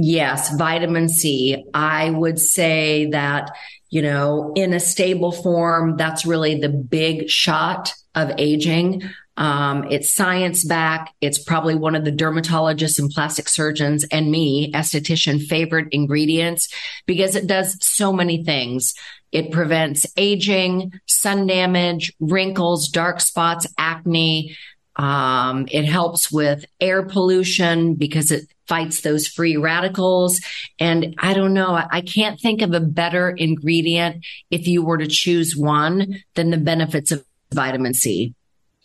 Yes, 0.02 0.56
vitamin 0.58 1.10
C. 1.10 1.66
I 1.74 2.10
would 2.10 2.40
say 2.40 3.10
that 3.12 3.52
you 3.90 4.02
know, 4.02 4.54
in 4.56 4.74
a 4.74 4.80
stable 4.80 5.32
form, 5.32 5.98
that's 5.98 6.26
really 6.26 6.60
the 6.60 6.70
big 6.70 7.30
shot 7.30 7.94
of 8.16 8.32
aging. 8.38 9.04
Um, 9.38 9.88
it's 9.90 10.14
science 10.14 10.66
back. 10.66 11.14
It's 11.22 11.42
probably 11.42 11.74
one 11.74 11.96
of 11.96 12.04
the 12.04 12.12
dermatologists 12.12 13.00
and 13.00 13.10
plastic 13.10 13.48
surgeons 13.48 14.06
and 14.12 14.30
me, 14.30 14.72
esthetician, 14.74 15.42
favorite 15.42 15.88
ingredients 15.92 16.68
because 17.06 17.36
it 17.36 17.48
does 17.48 17.78
so 17.80 18.12
many 18.12 18.44
things. 18.44 18.94
It 19.32 19.52
prevents 19.52 20.06
aging, 20.18 21.00
sun 21.06 21.48
damage, 21.48 22.12
wrinkles, 22.20 22.90
dark 22.90 23.22
spots, 23.22 23.66
acne. 23.78 24.58
Um, 24.98 25.68
it 25.72 25.86
helps 25.86 26.30
with 26.30 26.66
air 26.82 27.04
pollution 27.04 27.96
because 27.96 28.32
it 28.32 28.50
fights 28.70 29.02
those 29.02 29.28
free 29.28 29.58
radicals. 29.58 30.40
And 30.80 31.16
I 31.18 31.34
don't 31.34 31.54
know, 31.54 31.72
I 31.92 32.02
can't 32.02 32.40
think 32.40 32.62
of 32.62 32.74
a 32.74 32.80
better 32.80 33.30
ingredient 33.30 34.24
if 34.52 34.68
you 34.68 34.86
were 34.86 35.00
to 35.00 35.08
choose 35.08 35.58
one 35.58 36.20
than 36.36 36.52
the 36.52 36.58
benefits 36.58 37.12
of 37.12 37.26
vitamin 37.52 37.96
C. 37.96 38.34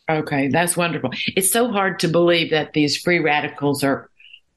Okay, 0.08 0.48
that's 0.48 0.76
wonderful. 0.76 1.10
It's 1.36 1.52
so 1.52 1.70
hard 1.70 2.00
to 2.00 2.08
believe 2.08 2.50
that 2.50 2.72
these 2.72 2.96
free 2.96 3.20
radicals 3.20 3.84
are 3.84 4.10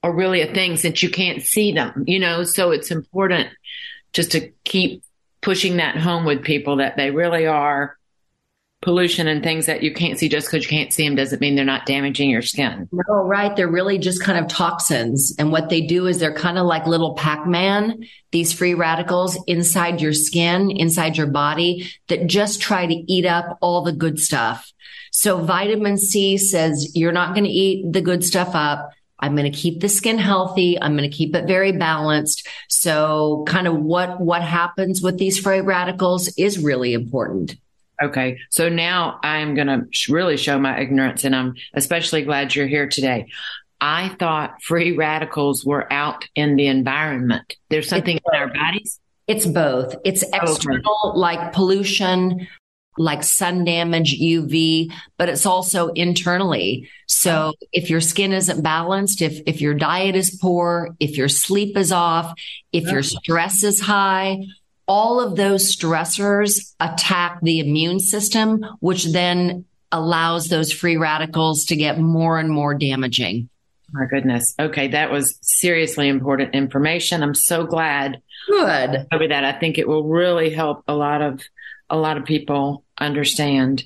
are 0.04 0.14
really 0.14 0.42
a 0.42 0.54
thing 0.54 0.78
since 0.78 1.02
you 1.02 1.10
can't 1.10 1.42
see 1.42 1.72
them, 1.72 2.04
you 2.08 2.20
know, 2.20 2.44
so 2.44 2.72
it's 2.72 2.92
important 2.92 3.50
just 4.14 4.32
to 4.32 4.52
keep 4.64 5.04
pushing 5.42 5.78
that 5.78 5.98
home 5.98 6.24
with 6.24 6.44
people 6.44 6.78
that 6.78 6.98
they 6.98 7.12
really 7.12 7.48
are 7.48 7.97
pollution 8.82 9.28
and 9.28 9.44
things 9.44 9.66
that 9.66 9.82
you 9.82 9.92
can't 9.92 10.20
see 10.20 10.30
just 10.30 10.48
because 10.48 10.64
you 10.64 10.70
can't 10.70 10.94
see 10.94 11.04
them 11.04 11.16
doesn't 11.16 11.42
mean 11.42 11.56
they're 11.56 11.66
not 11.66 11.88
damaging 11.88 12.30
your 12.30 12.44
skin. 12.44 12.88
No, 12.92 13.16
right. 13.24 13.56
They're 13.56 13.68
really 13.68 13.98
just 13.98 14.22
kind 14.22 14.38
of 14.38 14.48
toxins. 14.48 15.34
And 15.40 15.52
what 15.52 15.70
they 15.70 15.82
do 15.82 16.06
is 16.06 16.20
they're 16.20 16.34
kind 16.34 16.60
of 16.60 16.68
like 16.68 16.86
little 16.86 17.16
Pac-Man, 17.16 18.06
these 18.32 18.54
free 18.54 18.76
radicals 18.76 19.38
inside 19.48 20.00
your 20.00 20.14
skin, 20.14 20.70
inside 20.70 21.18
your 21.18 21.28
body 21.28 21.90
that 22.08 22.28
just 22.28 22.62
try 22.62 22.86
to 22.86 22.94
eat 22.94 23.26
up 23.26 23.58
all 23.62 23.82
the 23.82 23.94
good 23.94 24.20
stuff. 24.20 24.72
So 25.12 25.40
vitamin 25.40 25.98
C 25.98 26.38
says 26.38 26.96
you're 26.96 27.12
not 27.12 27.34
going 27.34 27.46
to 27.46 27.50
eat 27.50 27.92
the 27.92 28.02
good 28.02 28.24
stuff 28.24 28.52
up. 28.54 28.92
I'm 29.20 29.36
going 29.36 29.52
to 29.52 29.58
keep 29.58 29.82
the 29.82 29.90
skin 29.90 30.20
healthy. 30.20 30.80
I'm 30.80 30.96
going 30.96 31.10
to 31.10 31.16
keep 31.16 31.36
it 31.36 31.48
very 31.48 31.72
balanced. 31.72 32.48
So 32.70 33.44
kind 33.48 33.66
of 33.66 33.76
what, 33.76 34.22
what 34.22 34.44
happens 34.44 35.02
with 35.02 35.18
these 35.18 35.40
free 35.40 35.62
radicals 35.62 36.32
is 36.38 36.64
really 36.64 36.94
important. 36.94 37.56
Okay. 38.02 38.40
So 38.50 38.70
now 38.70 39.20
I'm 39.24 39.56
going 39.56 39.68
to 39.68 39.88
really 40.10 40.38
show 40.38 40.60
my 40.60 40.80
ignorance 40.80 41.24
and 41.24 41.36
I'm 41.36 41.56
especially 41.74 42.24
glad 42.24 42.56
you're 42.56 42.68
here 42.68 42.88
today. 42.88 43.28
I 43.80 44.16
thought 44.20 44.62
free 44.64 44.96
radicals 44.96 45.64
were 45.66 45.92
out 45.92 46.26
in 46.36 46.56
the 46.56 46.68
environment. 46.68 47.56
There's 47.70 47.90
something 47.90 48.18
in 48.18 48.40
our 48.40 48.48
bodies. 48.48 49.00
It's 49.28 49.46
both. 49.46 49.96
It's 50.04 50.24
external, 50.34 50.98
okay. 51.06 51.20
like 51.20 51.54
pollution, 51.54 52.48
like 52.98 53.24
sun 53.24 53.66
damage, 53.66 54.20
UV, 54.20 54.92
but 55.18 55.30
it's 55.30 55.46
also 55.46 55.90
internally. 55.90 56.90
So 57.08 57.54
oh. 57.54 57.68
if 57.72 57.90
your 57.90 58.02
skin 58.02 58.34
isn't 58.34 58.64
balanced, 58.64 59.22
if, 59.22 59.42
if 59.46 59.62
your 59.62 59.74
diet 59.74 60.16
is 60.16 60.38
poor, 60.42 60.96
if 61.00 61.18
your 61.18 61.30
sleep 61.30 61.78
is 61.78 61.92
off, 61.92 62.34
if 62.72 62.86
your 62.86 63.00
oh. 63.00 63.02
stress 63.02 63.64
is 63.64 63.80
high, 63.80 64.40
all 64.88 65.20
of 65.20 65.36
those 65.36 65.76
stressors 65.76 66.74
attack 66.80 67.40
the 67.42 67.60
immune 67.60 68.00
system, 68.00 68.66
which 68.80 69.06
then 69.06 69.66
allows 69.92 70.48
those 70.48 70.72
free 70.72 70.98
radicals 70.98 71.66
to 71.66 71.76
get 71.76 72.00
more 72.00 72.40
and 72.40 72.50
more 72.50 72.74
damaging. 72.74 73.50
My 73.92 74.06
goodness. 74.06 74.54
Okay. 74.60 74.90
That 74.90 75.12
was 75.12 75.38
seriously 75.42 76.08
important 76.08 76.56
information. 76.56 77.24
I'm 77.24 77.36
so 77.36 77.66
glad. 77.66 78.22
Good. 78.48 79.08
Over 79.12 79.28
that. 79.30 79.46
I 79.46 79.54
think 79.54 79.78
it 79.78 79.88
will 79.88 80.04
really 80.04 80.50
help 80.50 80.84
a 80.88 80.96
lot 80.96 81.22
of, 81.22 81.42
a 81.90 81.98
lot 81.98 82.18
of 82.18 82.26
people 82.26 82.84
understand. 82.98 83.86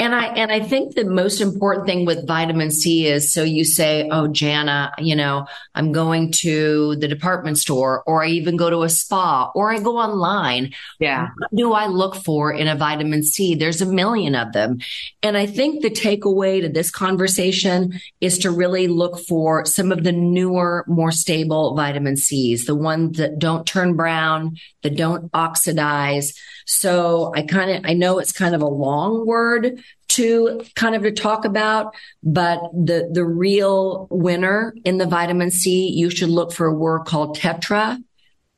And 0.00 0.14
I 0.14 0.26
and 0.28 0.50
I 0.50 0.60
think 0.60 0.94
the 0.94 1.04
most 1.04 1.40
important 1.40 1.86
thing 1.86 2.06
with 2.06 2.26
vitamin 2.26 2.70
C 2.70 3.06
is 3.06 3.32
so 3.32 3.44
you 3.44 3.64
say, 3.64 4.08
"Oh, 4.10 4.28
Janna, 4.28 4.92
you 4.98 5.14
know, 5.14 5.46
I'm 5.74 5.92
going 5.92 6.32
to 6.32 6.96
the 6.96 7.06
department 7.08 7.58
store 7.58 8.02
or 8.06 8.24
I 8.24 8.28
even 8.28 8.56
go 8.56 8.70
to 8.70 8.82
a 8.82 8.88
spa 8.88 9.50
or 9.54 9.72
I 9.72 9.78
go 9.78 9.98
online. 9.98 10.72
Yeah. 10.98 11.28
What 11.36 11.54
do 11.54 11.72
I 11.72 11.86
look 11.86 12.16
for 12.16 12.52
in 12.52 12.66
a 12.66 12.74
vitamin 12.74 13.22
C? 13.22 13.54
There's 13.54 13.82
a 13.82 13.86
million 13.86 14.34
of 14.34 14.52
them. 14.52 14.78
And 15.22 15.36
I 15.36 15.46
think 15.46 15.82
the 15.82 15.90
takeaway 15.90 16.62
to 16.62 16.68
this 16.68 16.90
conversation 16.90 18.00
is 18.20 18.38
to 18.38 18.50
really 18.50 18.88
look 18.88 19.20
for 19.20 19.64
some 19.66 19.92
of 19.92 20.02
the 20.02 20.12
newer, 20.12 20.84
more 20.88 21.12
stable 21.12 21.76
vitamin 21.76 22.16
C's, 22.16 22.64
the 22.64 22.74
ones 22.74 23.18
that 23.18 23.38
don't 23.38 23.66
turn 23.66 23.96
brown, 23.96 24.56
that 24.82 24.96
don't 24.96 25.30
oxidize. 25.34 26.34
So 26.66 27.32
I 27.34 27.42
kind 27.42 27.70
of 27.70 27.84
I 27.84 27.94
know 27.94 28.18
it's 28.18 28.32
kind 28.32 28.54
of 28.54 28.62
a 28.62 28.66
long 28.66 29.26
word 29.26 29.82
to 30.08 30.60
kind 30.74 30.94
of 30.94 31.02
to 31.02 31.12
talk 31.12 31.44
about, 31.44 31.94
but 32.22 32.60
the, 32.72 33.08
the 33.12 33.24
real 33.24 34.08
winner 34.10 34.74
in 34.84 34.98
the 34.98 35.06
vitamin 35.06 35.50
C, 35.50 35.88
you 35.88 36.10
should 36.10 36.30
look 36.30 36.52
for 36.52 36.66
a 36.66 36.74
word 36.74 37.04
called 37.04 37.38
tetra 37.38 38.02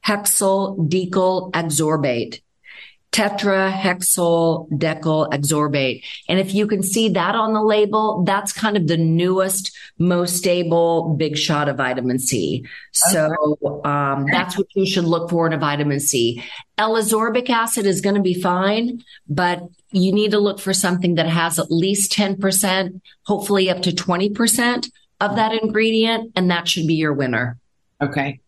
hexyl 0.04 0.88
decyl 0.88 1.52
ascorbate 1.52 2.40
tetrahexyl 3.12 4.70
decyl 4.70 5.30
ascorbate. 5.30 6.02
And 6.28 6.40
if 6.40 6.54
you 6.54 6.66
can 6.66 6.82
see 6.82 7.10
that 7.10 7.34
on 7.34 7.52
the 7.52 7.62
label, 7.62 8.24
that's 8.24 8.52
kind 8.52 8.76
of 8.76 8.88
the 8.88 8.96
newest, 8.96 9.76
most 9.98 10.36
stable 10.36 11.14
big 11.18 11.36
shot 11.36 11.68
of 11.68 11.76
vitamin 11.76 12.18
C. 12.18 12.64
So 12.92 13.60
um, 13.84 14.26
that's 14.30 14.56
what 14.56 14.66
you 14.74 14.86
should 14.86 15.04
look 15.04 15.28
for 15.28 15.46
in 15.46 15.52
a 15.52 15.58
vitamin 15.58 16.00
C. 16.00 16.42
L-ascorbic 16.78 17.50
acid 17.50 17.84
is 17.84 18.00
going 18.00 18.16
to 18.16 18.22
be 18.22 18.40
fine, 18.40 19.04
but 19.28 19.62
you 19.90 20.10
need 20.12 20.30
to 20.30 20.40
look 20.40 20.58
for 20.58 20.72
something 20.72 21.16
that 21.16 21.28
has 21.28 21.58
at 21.58 21.70
least 21.70 22.12
10%, 22.12 23.00
hopefully 23.24 23.68
up 23.68 23.82
to 23.82 23.90
20% 23.90 24.90
of 25.20 25.36
that 25.36 25.52
ingredient, 25.52 26.32
and 26.34 26.50
that 26.50 26.66
should 26.66 26.86
be 26.86 26.94
your 26.94 27.12
winner. 27.12 27.58
Okay. 28.00 28.40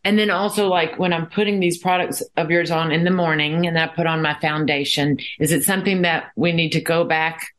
And 0.04 0.18
then 0.18 0.30
also 0.30 0.68
like 0.68 0.98
when 0.98 1.12
I'm 1.12 1.26
putting 1.26 1.60
these 1.60 1.78
products 1.78 2.22
of 2.36 2.50
yours 2.50 2.70
on 2.70 2.92
in 2.92 3.04
the 3.04 3.10
morning 3.10 3.66
and 3.66 3.78
I 3.78 3.86
put 3.88 4.06
on 4.06 4.22
my 4.22 4.38
foundation, 4.40 5.18
is 5.38 5.52
it 5.52 5.64
something 5.64 6.02
that 6.02 6.32
we 6.36 6.52
need 6.52 6.72
to 6.72 6.80
go 6.80 7.04
back 7.04 7.54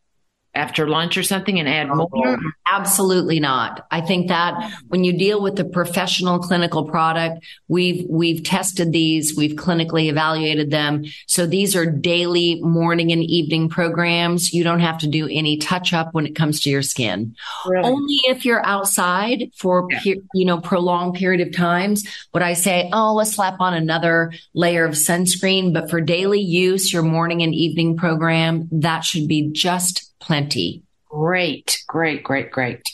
after 0.56 0.88
lunch 0.88 1.18
or 1.18 1.24
something 1.24 1.60
and 1.60 1.70
add 1.70 1.88
more? 1.90 2.10
Oh, 2.14 2.38
absolutely 2.72 3.40
not. 3.40 3.86
I 3.92 4.02
think 4.02 4.30
that 4.30 4.74
when 4.88 5.04
you 5.04 5.18
deal 5.18 5.42
with 5.42 5.56
the 5.56 5.66
professional 5.66 6.40
clinical 6.40 6.86
product, 6.86 7.46
we've 7.68 8.06
we've 8.10 8.44
tested 8.44 8.92
these, 8.92 9.36
we've 9.38 9.56
clinically 9.56 10.10
evaluated 10.10 10.72
them. 10.72 11.06
So 11.28 11.46
these 11.46 11.76
are 11.76 11.86
daily 11.86 12.62
morning 12.62 13.12
and 13.12 13.24
evening 13.24 13.70
programs. 13.70 14.52
You 14.54 14.64
don't 14.64 14.80
have 14.80 14.98
to 15.00 15.08
do 15.08 15.28
any 15.28 15.58
touch 15.58 15.94
up 15.94 16.14
when 16.14 16.26
it 16.26 16.36
comes 16.36 16.62
to 16.62 16.70
your 16.70 16.82
skin. 16.82 17.36
Really? 17.68 17.88
Only 17.88 18.18
if 18.26 18.44
you're 18.44 18.66
outside 18.66 19.52
for 19.56 19.88
yeah. 20.04 20.16
you 20.34 20.46
know 20.46 20.60
prolonged 20.60 21.16
period 21.16 21.48
of 21.48 21.54
times 21.54 22.08
would 22.34 22.44
I 22.44 22.54
say, 22.54 22.90
"Oh, 22.92 23.14
let's 23.14 23.36
slap 23.36 23.60
on 23.60 23.74
another 23.74 24.34
layer 24.54 24.86
of 24.86 24.96
sunscreen." 24.96 25.74
But 25.74 25.90
for 25.90 26.02
daily 26.02 26.42
use, 26.42 26.92
your 26.92 27.04
morning 27.04 27.44
and 27.44 27.54
evening 27.54 27.98
program, 27.98 28.68
that 28.72 29.02
should 29.02 29.28
be 29.28 29.52
just 29.52 30.09
plenty. 30.30 30.84
Great, 31.10 31.84
great, 31.88 32.24
great, 32.24 32.52
great. 32.52 32.88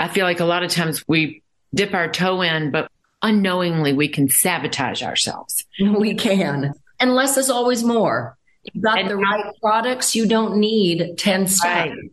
I 0.00 0.08
feel 0.08 0.24
like 0.24 0.40
a 0.40 0.44
lot 0.44 0.64
of 0.64 0.70
times 0.72 1.06
we 1.06 1.44
dip 1.72 1.94
our 1.94 2.10
toe 2.10 2.42
in, 2.42 2.72
but 2.72 2.90
unknowingly 3.22 3.92
we 3.92 4.08
can 4.08 4.28
sabotage 4.28 5.00
ourselves. 5.00 5.64
We 5.80 6.16
can. 6.16 6.74
And 6.98 7.14
less 7.14 7.36
is 7.36 7.50
always 7.50 7.84
more. 7.84 8.36
You've 8.64 8.82
got 8.82 8.98
and 8.98 9.08
the 9.08 9.16
right 9.16 9.54
products. 9.62 10.16
You 10.16 10.26
don't 10.26 10.56
need 10.56 11.16
10 11.18 11.46
steps. 11.46 11.64
Right. 11.64 12.10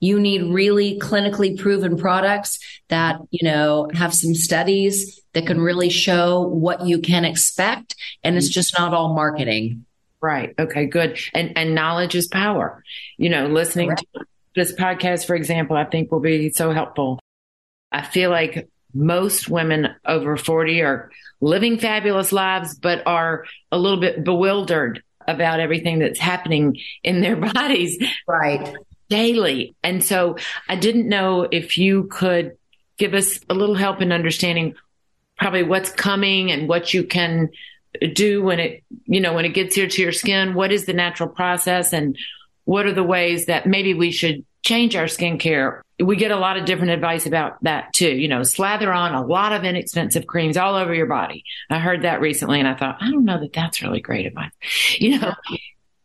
You 0.00 0.20
need 0.20 0.52
really 0.52 0.98
clinically 0.98 1.58
proven 1.58 1.96
products 1.96 2.58
that, 2.88 3.20
you 3.30 3.48
know, 3.48 3.88
have 3.94 4.12
some 4.12 4.34
studies 4.34 5.18
that 5.32 5.46
can 5.46 5.62
really 5.62 5.88
show 5.88 6.42
what 6.42 6.86
you 6.86 6.98
can 6.98 7.24
expect. 7.24 7.96
And 8.22 8.36
it's 8.36 8.50
just 8.50 8.78
not 8.78 8.92
all 8.92 9.14
marketing. 9.14 9.86
Right. 10.24 10.54
Okay, 10.58 10.86
good. 10.86 11.18
And 11.34 11.52
and 11.54 11.74
knowledge 11.74 12.14
is 12.14 12.28
power. 12.28 12.82
You 13.18 13.28
know, 13.28 13.46
listening 13.46 13.88
Correct. 13.88 14.06
to 14.14 14.24
this 14.54 14.72
podcast, 14.72 15.26
for 15.26 15.36
example, 15.36 15.76
I 15.76 15.84
think 15.84 16.10
will 16.10 16.20
be 16.20 16.48
so 16.48 16.72
helpful. 16.72 17.20
I 17.92 18.00
feel 18.00 18.30
like 18.30 18.70
most 18.94 19.50
women 19.50 19.94
over 20.06 20.38
40 20.38 20.80
are 20.80 21.10
living 21.42 21.76
fabulous 21.76 22.32
lives, 22.32 22.74
but 22.74 23.06
are 23.06 23.44
a 23.70 23.76
little 23.76 24.00
bit 24.00 24.24
bewildered 24.24 25.02
about 25.28 25.60
everything 25.60 25.98
that's 25.98 26.18
happening 26.18 26.78
in 27.02 27.20
their 27.20 27.36
bodies. 27.52 28.02
Right. 28.26 28.74
Daily. 29.10 29.76
And 29.82 30.02
so 30.02 30.38
I 30.70 30.76
didn't 30.76 31.06
know 31.06 31.42
if 31.42 31.76
you 31.76 32.04
could 32.04 32.56
give 32.96 33.12
us 33.12 33.40
a 33.50 33.54
little 33.54 33.74
help 33.74 34.00
in 34.00 34.10
understanding 34.10 34.74
probably 35.36 35.64
what's 35.64 35.90
coming 35.90 36.50
and 36.50 36.66
what 36.66 36.94
you 36.94 37.04
can 37.04 37.50
do 38.14 38.42
when 38.42 38.60
it, 38.60 38.84
you 39.04 39.20
know, 39.20 39.34
when 39.34 39.44
it 39.44 39.50
gets 39.50 39.74
here 39.74 39.86
to 39.86 40.02
your 40.02 40.12
skin? 40.12 40.54
What 40.54 40.72
is 40.72 40.86
the 40.86 40.92
natural 40.92 41.28
process 41.28 41.92
and 41.92 42.16
what 42.64 42.86
are 42.86 42.92
the 42.92 43.04
ways 43.04 43.46
that 43.46 43.66
maybe 43.66 43.94
we 43.94 44.10
should 44.10 44.44
change 44.62 44.96
our 44.96 45.04
skincare? 45.04 45.80
We 46.02 46.16
get 46.16 46.30
a 46.30 46.36
lot 46.36 46.56
of 46.56 46.64
different 46.64 46.92
advice 46.92 47.26
about 47.26 47.62
that 47.62 47.92
too. 47.92 48.10
You 48.10 48.28
know, 48.28 48.42
slather 48.42 48.92
on 48.92 49.14
a 49.14 49.24
lot 49.24 49.52
of 49.52 49.64
inexpensive 49.64 50.26
creams 50.26 50.56
all 50.56 50.74
over 50.74 50.94
your 50.94 51.06
body. 51.06 51.44
I 51.70 51.78
heard 51.78 52.02
that 52.02 52.20
recently 52.20 52.58
and 52.58 52.68
I 52.68 52.74
thought, 52.74 52.98
I 53.00 53.10
don't 53.10 53.24
know 53.24 53.40
that 53.40 53.52
that's 53.52 53.82
really 53.82 54.00
great 54.00 54.26
advice. 54.26 54.50
You 54.98 55.20
know, 55.20 55.34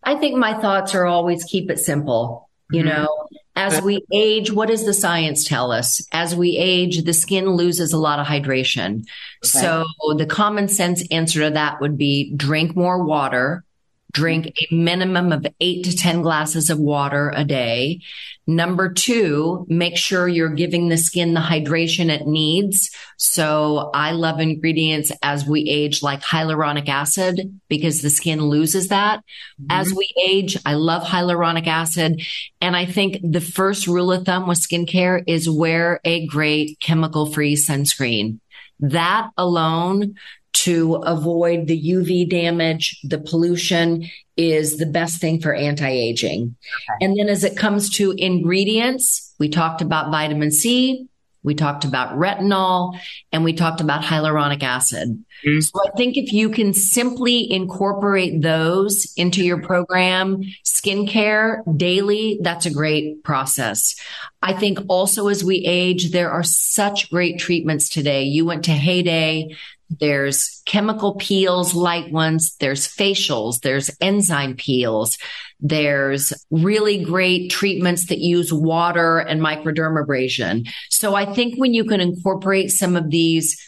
I 0.03 0.15
think 0.15 0.37
my 0.37 0.59
thoughts 0.59 0.93
are 0.95 1.05
always 1.05 1.43
keep 1.43 1.69
it 1.71 1.79
simple. 1.79 2.49
You 2.71 2.83
mm-hmm. 2.83 2.89
know, 2.89 3.27
as 3.55 3.81
we 3.81 4.01
age, 4.13 4.51
what 4.51 4.69
does 4.69 4.85
the 4.85 4.93
science 4.93 5.43
tell 5.43 5.71
us? 5.71 6.05
As 6.11 6.35
we 6.35 6.55
age, 6.57 7.03
the 7.03 7.13
skin 7.13 7.49
loses 7.49 7.91
a 7.91 7.97
lot 7.97 8.19
of 8.19 8.25
hydration. 8.25 8.99
Okay. 8.99 9.05
So 9.41 9.85
the 10.17 10.25
common 10.25 10.67
sense 10.69 11.03
answer 11.11 11.41
to 11.41 11.49
that 11.51 11.81
would 11.81 11.97
be 11.97 12.33
drink 12.35 12.75
more 12.75 13.03
water, 13.03 13.65
drink 14.11 14.47
a 14.47 14.73
minimum 14.73 15.31
of 15.31 15.45
eight 15.59 15.85
to 15.85 15.95
10 15.95 16.21
glasses 16.21 16.69
of 16.69 16.79
water 16.79 17.31
a 17.35 17.43
day. 17.43 17.99
Number 18.47 18.91
two, 18.91 19.67
make 19.69 19.95
sure 19.95 20.27
you're 20.27 20.49
giving 20.49 20.89
the 20.89 20.97
skin 20.97 21.35
the 21.35 21.39
hydration 21.39 22.09
it 22.09 22.25
needs. 22.25 22.89
So 23.17 23.91
I 23.93 24.11
love 24.13 24.39
ingredients 24.39 25.11
as 25.21 25.45
we 25.45 25.69
age 25.69 26.01
like 26.01 26.21
hyaluronic 26.21 26.89
acid 26.89 27.59
because 27.67 28.01
the 28.01 28.09
skin 28.09 28.41
loses 28.41 28.87
that. 28.87 29.19
Mm-hmm. 29.19 29.65
As 29.69 29.93
we 29.93 30.11
age, 30.25 30.57
I 30.65 30.73
love 30.73 31.03
hyaluronic 31.03 31.67
acid. 31.67 32.23
And 32.59 32.75
I 32.75 32.85
think 32.85 33.19
the 33.21 33.41
first 33.41 33.85
rule 33.85 34.11
of 34.11 34.25
thumb 34.25 34.47
with 34.47 34.59
skincare 34.59 35.23
is 35.27 35.47
wear 35.47 35.99
a 36.03 36.25
great 36.25 36.79
chemical 36.79 37.31
free 37.31 37.55
sunscreen. 37.55 38.39
That 38.79 39.29
alone 39.37 40.15
to 40.53 40.95
avoid 40.95 41.67
the 41.67 41.81
UV 41.81 42.29
damage, 42.29 42.99
the 43.03 43.19
pollution 43.19 44.09
is 44.35 44.77
the 44.77 44.85
best 44.85 45.21
thing 45.21 45.41
for 45.41 45.53
anti-aging. 45.53 46.43
Okay. 46.43 47.05
And 47.05 47.17
then 47.17 47.29
as 47.29 47.43
it 47.43 47.57
comes 47.57 47.89
to 47.91 48.11
ingredients, 48.17 49.33
we 49.39 49.49
talked 49.49 49.81
about 49.81 50.11
vitamin 50.11 50.51
C, 50.51 51.07
we 51.43 51.55
talked 51.55 51.85
about 51.85 52.17
retinol, 52.17 52.99
and 53.31 53.43
we 53.43 53.53
talked 53.53 53.79
about 53.79 54.03
hyaluronic 54.03 54.61
acid. 54.61 55.23
Mm-hmm. 55.45 55.61
So 55.61 55.79
I 55.87 55.91
think 55.95 56.17
if 56.17 56.33
you 56.33 56.49
can 56.49 56.73
simply 56.73 57.49
incorporate 57.49 58.41
those 58.41 59.13
into 59.15 59.43
your 59.43 59.61
program, 59.61 60.41
skincare 60.65 61.61
daily, 61.77 62.39
that's 62.41 62.65
a 62.65 62.73
great 62.73 63.23
process. 63.23 63.95
I 64.41 64.53
think 64.53 64.79
also 64.89 65.29
as 65.29 65.43
we 65.43 65.63
age, 65.65 66.11
there 66.11 66.31
are 66.31 66.43
such 66.43 67.09
great 67.09 67.39
treatments 67.39 67.87
today. 67.87 68.23
You 68.23 68.45
went 68.45 68.65
to 68.65 68.71
Heyday. 68.71 69.55
There's 69.89 70.61
chemical 70.65 71.15
peels, 71.15 71.73
light 71.73 72.11
ones. 72.11 72.55
There's 72.59 72.87
facials. 72.87 73.61
There's 73.61 73.89
enzyme 73.99 74.55
peels. 74.55 75.17
There's 75.59 76.31
really 76.51 77.03
great 77.03 77.49
treatments 77.49 78.07
that 78.07 78.19
use 78.19 78.53
water 78.53 79.17
and 79.17 79.41
microdermabrasion. 79.41 80.69
So 80.89 81.15
I 81.15 81.33
think 81.33 81.55
when 81.57 81.73
you 81.73 81.85
can 81.85 82.01
incorporate 82.01 82.71
some 82.71 82.95
of 82.95 83.09
these 83.09 83.59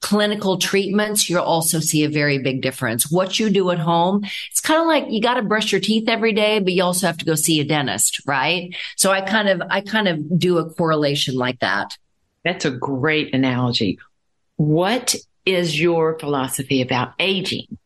clinical 0.00 0.58
treatments, 0.58 1.28
you'll 1.28 1.42
also 1.42 1.80
see 1.80 2.04
a 2.04 2.08
very 2.08 2.38
big 2.38 2.62
difference. 2.62 3.10
What 3.10 3.38
you 3.38 3.50
do 3.50 3.70
at 3.70 3.78
home, 3.78 4.24
it's 4.50 4.60
kind 4.60 4.80
of 4.80 4.86
like 4.86 5.06
you 5.08 5.20
got 5.20 5.34
to 5.34 5.42
brush 5.42 5.72
your 5.72 5.80
teeth 5.80 6.08
every 6.08 6.32
day, 6.32 6.60
but 6.60 6.72
you 6.72 6.82
also 6.82 7.06
have 7.06 7.18
to 7.18 7.24
go 7.24 7.34
see 7.34 7.60
a 7.60 7.64
dentist, 7.64 8.20
right? 8.26 8.74
So 8.96 9.10
I 9.10 9.20
kind 9.22 9.48
of, 9.48 9.62
I 9.70 9.80
kind 9.80 10.08
of 10.08 10.38
do 10.38 10.58
a 10.58 10.70
correlation 10.70 11.34
like 11.34 11.60
that. 11.60 11.96
That's 12.44 12.64
a 12.64 12.70
great 12.70 13.34
analogy. 13.34 13.98
What 14.56 15.16
is 15.48 15.80
your 15.80 16.18
philosophy 16.18 16.82
about 16.82 17.14
aging? 17.18 17.78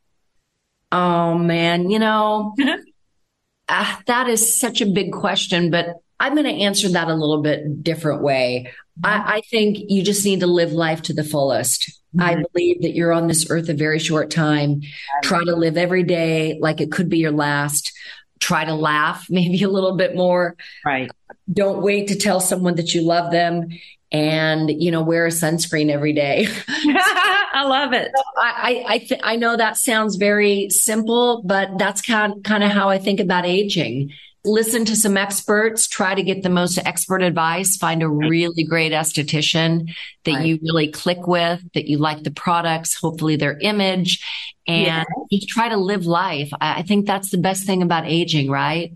Oh 0.90 1.38
man, 1.38 1.90
you 1.90 1.98
know, 1.98 2.55
uh, 3.68 3.96
that 4.07 4.29
is 4.29 4.59
such 4.59 4.81
a 4.81 4.87
big 4.87 5.12
question, 5.12 5.70
but 5.70 5.96
I'm 6.18 6.35
going 6.35 6.44
to 6.44 6.62
answer 6.64 6.88
that 6.90 7.09
a 7.09 7.14
little 7.14 7.40
bit 7.40 7.83
different 7.83 8.22
way. 8.22 8.72
I, 9.03 9.37
I, 9.37 9.40
think 9.51 9.79
you 9.88 10.03
just 10.03 10.25
need 10.25 10.40
to 10.40 10.46
live 10.46 10.72
life 10.72 11.03
to 11.03 11.14
the 11.14 11.25
fullest. 11.25 11.88
Mm-hmm. 12.14 12.20
I 12.20 12.44
believe 12.53 12.83
that 12.83 12.94
you're 12.94 13.12
on 13.12 13.27
this 13.27 13.51
earth 13.51 13.68
a 13.68 13.75
very 13.75 13.98
short 13.98 14.31
time. 14.31 14.83
Try 15.22 15.42
to 15.44 15.57
live 15.57 15.77
every 15.77 16.03
day 16.03 16.59
like 16.61 16.81
it 16.81 16.92
could 16.92 17.09
be 17.09 17.18
your 17.18 17.33
last. 17.33 17.92
Try 18.38 18.64
to 18.64 18.75
laugh 18.75 19.27
maybe 19.31 19.62
a 19.62 19.68
little 19.68 19.96
bit 19.96 20.14
more. 20.14 20.57
Right. 20.85 21.11
Don't 21.52 21.83
wait 21.83 22.09
to 22.09 22.16
tell 22.16 22.40
someone 22.40 22.76
that 22.76 22.94
you 22.94 23.02
love 23.02 23.31
them 23.31 23.68
and 24.12 24.70
you 24.70 24.90
know 24.90 25.02
wear 25.02 25.26
a 25.26 25.31
sunscreen 25.31 25.90
every 25.90 26.12
day. 26.12 26.46
I 26.68 27.64
love 27.64 27.92
it. 27.92 28.11
So 28.14 28.22
I 28.37 28.85
I 28.87 28.98
th- 28.98 29.20
I 29.24 29.37
know 29.37 29.57
that 29.57 29.76
sounds 29.76 30.16
very 30.16 30.68
simple, 30.70 31.42
but 31.44 31.78
that's 31.78 32.02
kind 32.02 32.44
kind 32.44 32.62
of 32.62 32.70
how 32.70 32.88
I 32.90 32.98
think 32.98 33.20
about 33.20 33.46
aging. 33.46 34.11
Listen 34.44 34.85
to 34.87 34.96
some 34.96 35.16
experts, 35.16 35.87
try 35.87 36.16
to 36.16 36.22
get 36.22 36.42
the 36.42 36.48
most 36.48 36.76
expert 36.85 37.22
advice, 37.22 37.76
find 37.76 38.02
a 38.02 38.09
really 38.09 38.64
great 38.64 38.90
esthetician 38.90 39.88
that 40.24 40.33
right. 40.33 40.46
you 40.46 40.59
really 40.62 40.88
click 40.88 41.28
with, 41.28 41.62
that 41.74 41.87
you 41.87 41.98
like 41.98 42.24
the 42.24 42.33
products, 42.33 42.92
hopefully 42.92 43.37
their 43.37 43.57
image, 43.61 44.20
and 44.66 44.87
yeah. 44.87 45.05
just 45.31 45.48
try 45.48 45.68
to 45.68 45.76
live 45.76 46.07
life. 46.07 46.50
I, 46.61 46.81
I, 46.81 46.83
think 46.83 47.07
that's 47.07 47.31
the 47.31 47.38
best 47.38 47.66
thing 47.66 47.83
about 47.83 48.09
aging, 48.09 48.50
right? 48.50 48.92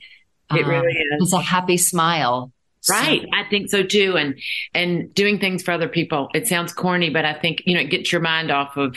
It 0.50 0.64
um, 0.64 0.70
really 0.70 0.92
is. 0.92 1.22
It's 1.22 1.32
a 1.32 1.40
happy 1.40 1.76
smile. 1.76 2.52
Right. 2.88 3.22
So. 3.22 3.28
I 3.35 3.48
think 3.48 3.70
so 3.70 3.82
too. 3.82 4.16
And, 4.16 4.38
and 4.72 5.12
doing 5.12 5.38
things 5.38 5.62
for 5.62 5.72
other 5.72 5.88
people. 5.88 6.28
It 6.35 6.46
sounds 6.46 6.72
corny, 6.72 7.11
but 7.11 7.24
I 7.24 7.35
think, 7.35 7.62
you 7.66 7.74
know, 7.74 7.80
it 7.80 7.90
gets 7.90 8.12
your 8.12 8.20
mind 8.20 8.50
off 8.50 8.76
of 8.76 8.96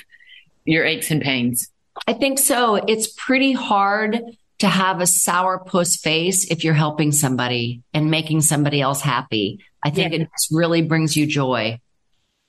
your 0.65 0.85
aches 0.85 1.09
and 1.09 1.21
pains. 1.21 1.69
I 2.07 2.13
think 2.13 2.39
so. 2.39 2.75
It's 2.75 3.07
pretty 3.07 3.51
hard 3.51 4.21
to 4.59 4.67
have 4.67 4.99
a 4.99 5.03
sourpuss 5.03 5.99
face 5.99 6.49
if 6.51 6.63
you're 6.63 6.73
helping 6.73 7.11
somebody 7.11 7.81
and 7.93 8.11
making 8.11 8.41
somebody 8.41 8.81
else 8.81 9.01
happy. 9.01 9.59
I 9.83 9.89
think 9.89 10.13
yeah. 10.13 10.21
it 10.21 10.29
really 10.51 10.81
brings 10.81 11.15
you 11.15 11.25
joy. 11.25 11.79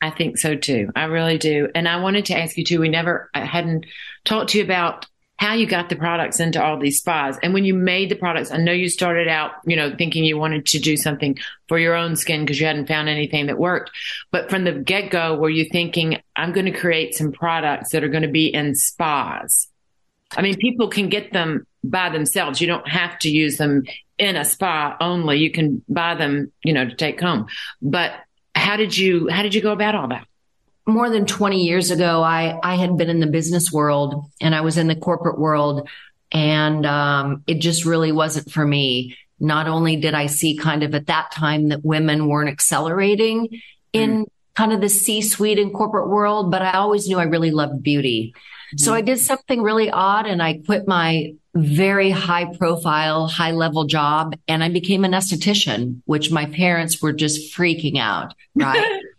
I 0.02 0.10
think 0.10 0.38
so 0.38 0.56
too. 0.56 0.90
I 0.96 1.04
really 1.04 1.38
do. 1.38 1.68
And 1.74 1.88
I 1.88 2.00
wanted 2.00 2.26
to 2.26 2.38
ask 2.38 2.56
you 2.56 2.64
too. 2.64 2.80
We 2.80 2.88
never 2.88 3.30
I 3.34 3.44
hadn't 3.44 3.86
talked 4.24 4.50
to 4.50 4.58
you 4.58 4.64
about 4.64 5.06
how 5.40 5.54
you 5.54 5.66
got 5.66 5.88
the 5.88 5.96
products 5.96 6.38
into 6.38 6.62
all 6.62 6.78
these 6.78 6.98
spas. 6.98 7.38
And 7.42 7.54
when 7.54 7.64
you 7.64 7.72
made 7.72 8.10
the 8.10 8.14
products, 8.14 8.50
I 8.50 8.58
know 8.58 8.72
you 8.72 8.90
started 8.90 9.26
out, 9.26 9.52
you 9.64 9.74
know, 9.74 9.90
thinking 9.96 10.22
you 10.22 10.36
wanted 10.36 10.66
to 10.66 10.78
do 10.78 10.98
something 10.98 11.38
for 11.66 11.78
your 11.78 11.94
own 11.94 12.14
skin 12.14 12.44
because 12.44 12.60
you 12.60 12.66
hadn't 12.66 12.88
found 12.88 13.08
anything 13.08 13.46
that 13.46 13.58
worked. 13.58 13.90
But 14.30 14.50
from 14.50 14.64
the 14.64 14.72
get 14.72 15.10
go, 15.10 15.36
were 15.36 15.48
you 15.48 15.64
thinking, 15.64 16.18
I'm 16.36 16.52
going 16.52 16.66
to 16.66 16.78
create 16.78 17.14
some 17.14 17.32
products 17.32 17.92
that 17.92 18.04
are 18.04 18.10
going 18.10 18.22
to 18.22 18.28
be 18.28 18.48
in 18.48 18.74
spas? 18.74 19.68
I 20.36 20.42
mean, 20.42 20.58
people 20.58 20.88
can 20.88 21.08
get 21.08 21.32
them 21.32 21.66
by 21.82 22.10
themselves. 22.10 22.60
You 22.60 22.66
don't 22.66 22.86
have 22.86 23.18
to 23.20 23.30
use 23.30 23.56
them 23.56 23.84
in 24.18 24.36
a 24.36 24.44
spa 24.44 24.94
only. 25.00 25.38
You 25.38 25.50
can 25.50 25.82
buy 25.88 26.16
them, 26.16 26.52
you 26.62 26.74
know, 26.74 26.84
to 26.84 26.94
take 26.94 27.18
home. 27.18 27.46
But 27.80 28.12
how 28.54 28.76
did 28.76 28.94
you, 28.94 29.28
how 29.28 29.42
did 29.42 29.54
you 29.54 29.62
go 29.62 29.72
about 29.72 29.94
all 29.94 30.08
that? 30.08 30.26
More 30.90 31.10
than 31.10 31.26
20 31.26 31.64
years 31.64 31.90
ago, 31.90 32.22
I, 32.22 32.58
I 32.62 32.74
had 32.76 32.96
been 32.96 33.10
in 33.10 33.20
the 33.20 33.26
business 33.26 33.72
world 33.72 34.30
and 34.40 34.54
I 34.54 34.60
was 34.60 34.78
in 34.78 34.88
the 34.88 34.96
corporate 34.96 35.38
world 35.38 35.88
and 36.32 36.86
um, 36.86 37.42
it 37.46 37.60
just 37.60 37.84
really 37.84 38.12
wasn't 38.12 38.50
for 38.50 38.64
me. 38.64 39.16
Not 39.38 39.66
only 39.66 39.96
did 39.96 40.14
I 40.14 40.26
see 40.26 40.56
kind 40.56 40.82
of 40.82 40.94
at 40.94 41.06
that 41.06 41.32
time 41.32 41.68
that 41.68 41.84
women 41.84 42.28
weren't 42.28 42.50
accelerating 42.50 43.60
in 43.92 44.24
mm. 44.24 44.28
kind 44.54 44.72
of 44.72 44.80
the 44.80 44.88
C 44.88 45.22
suite 45.22 45.58
and 45.58 45.72
corporate 45.72 46.08
world, 46.08 46.50
but 46.50 46.62
I 46.62 46.72
always 46.72 47.08
knew 47.08 47.18
I 47.18 47.24
really 47.24 47.50
loved 47.50 47.82
beauty. 47.82 48.34
Mm. 48.74 48.80
So 48.80 48.94
I 48.94 49.00
did 49.00 49.18
something 49.18 49.62
really 49.62 49.90
odd 49.90 50.26
and 50.26 50.42
I 50.42 50.60
quit 50.64 50.86
my 50.86 51.34
very 51.54 52.10
high 52.10 52.54
profile, 52.56 53.26
high 53.26 53.52
level 53.52 53.86
job 53.86 54.36
and 54.46 54.62
I 54.62 54.68
became 54.68 55.04
an 55.04 55.12
esthetician, 55.12 56.02
which 56.04 56.30
my 56.30 56.46
parents 56.46 57.02
were 57.02 57.12
just 57.12 57.56
freaking 57.56 57.98
out. 57.98 58.34
Right. 58.54 59.00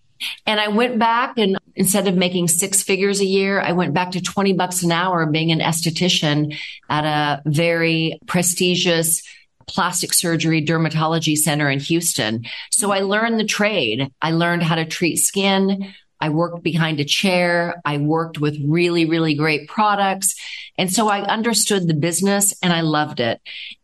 And 0.45 0.59
I 0.59 0.67
went 0.67 0.99
back 0.99 1.37
and 1.37 1.57
instead 1.75 2.07
of 2.07 2.15
making 2.15 2.47
six 2.47 2.83
figures 2.83 3.21
a 3.21 3.25
year, 3.25 3.61
I 3.61 3.71
went 3.71 3.93
back 3.93 4.11
to 4.11 4.21
20 4.21 4.53
bucks 4.53 4.83
an 4.83 4.91
hour 4.91 5.25
being 5.25 5.51
an 5.51 5.59
esthetician 5.59 6.57
at 6.89 7.05
a 7.05 7.41
very 7.45 8.19
prestigious 8.27 9.23
plastic 9.67 10.13
surgery 10.13 10.63
dermatology 10.63 11.37
center 11.37 11.69
in 11.69 11.79
Houston. 11.79 12.45
So 12.71 12.91
I 12.91 12.99
learned 12.99 13.39
the 13.39 13.45
trade. 13.45 14.11
I 14.21 14.31
learned 14.31 14.63
how 14.63 14.75
to 14.75 14.85
treat 14.85 15.17
skin. 15.17 15.93
I 16.19 16.29
worked 16.29 16.63
behind 16.63 16.99
a 16.99 17.05
chair. 17.05 17.81
I 17.83 17.97
worked 17.97 18.39
with 18.39 18.57
really, 18.63 19.05
really 19.05 19.33
great 19.33 19.67
products. 19.67 20.35
And 20.77 20.91
so 20.91 21.07
I 21.07 21.21
understood 21.21 21.87
the 21.87 21.93
business 21.93 22.53
and 22.61 22.73
I 22.73 22.81
loved 22.81 23.19
it. 23.19 23.41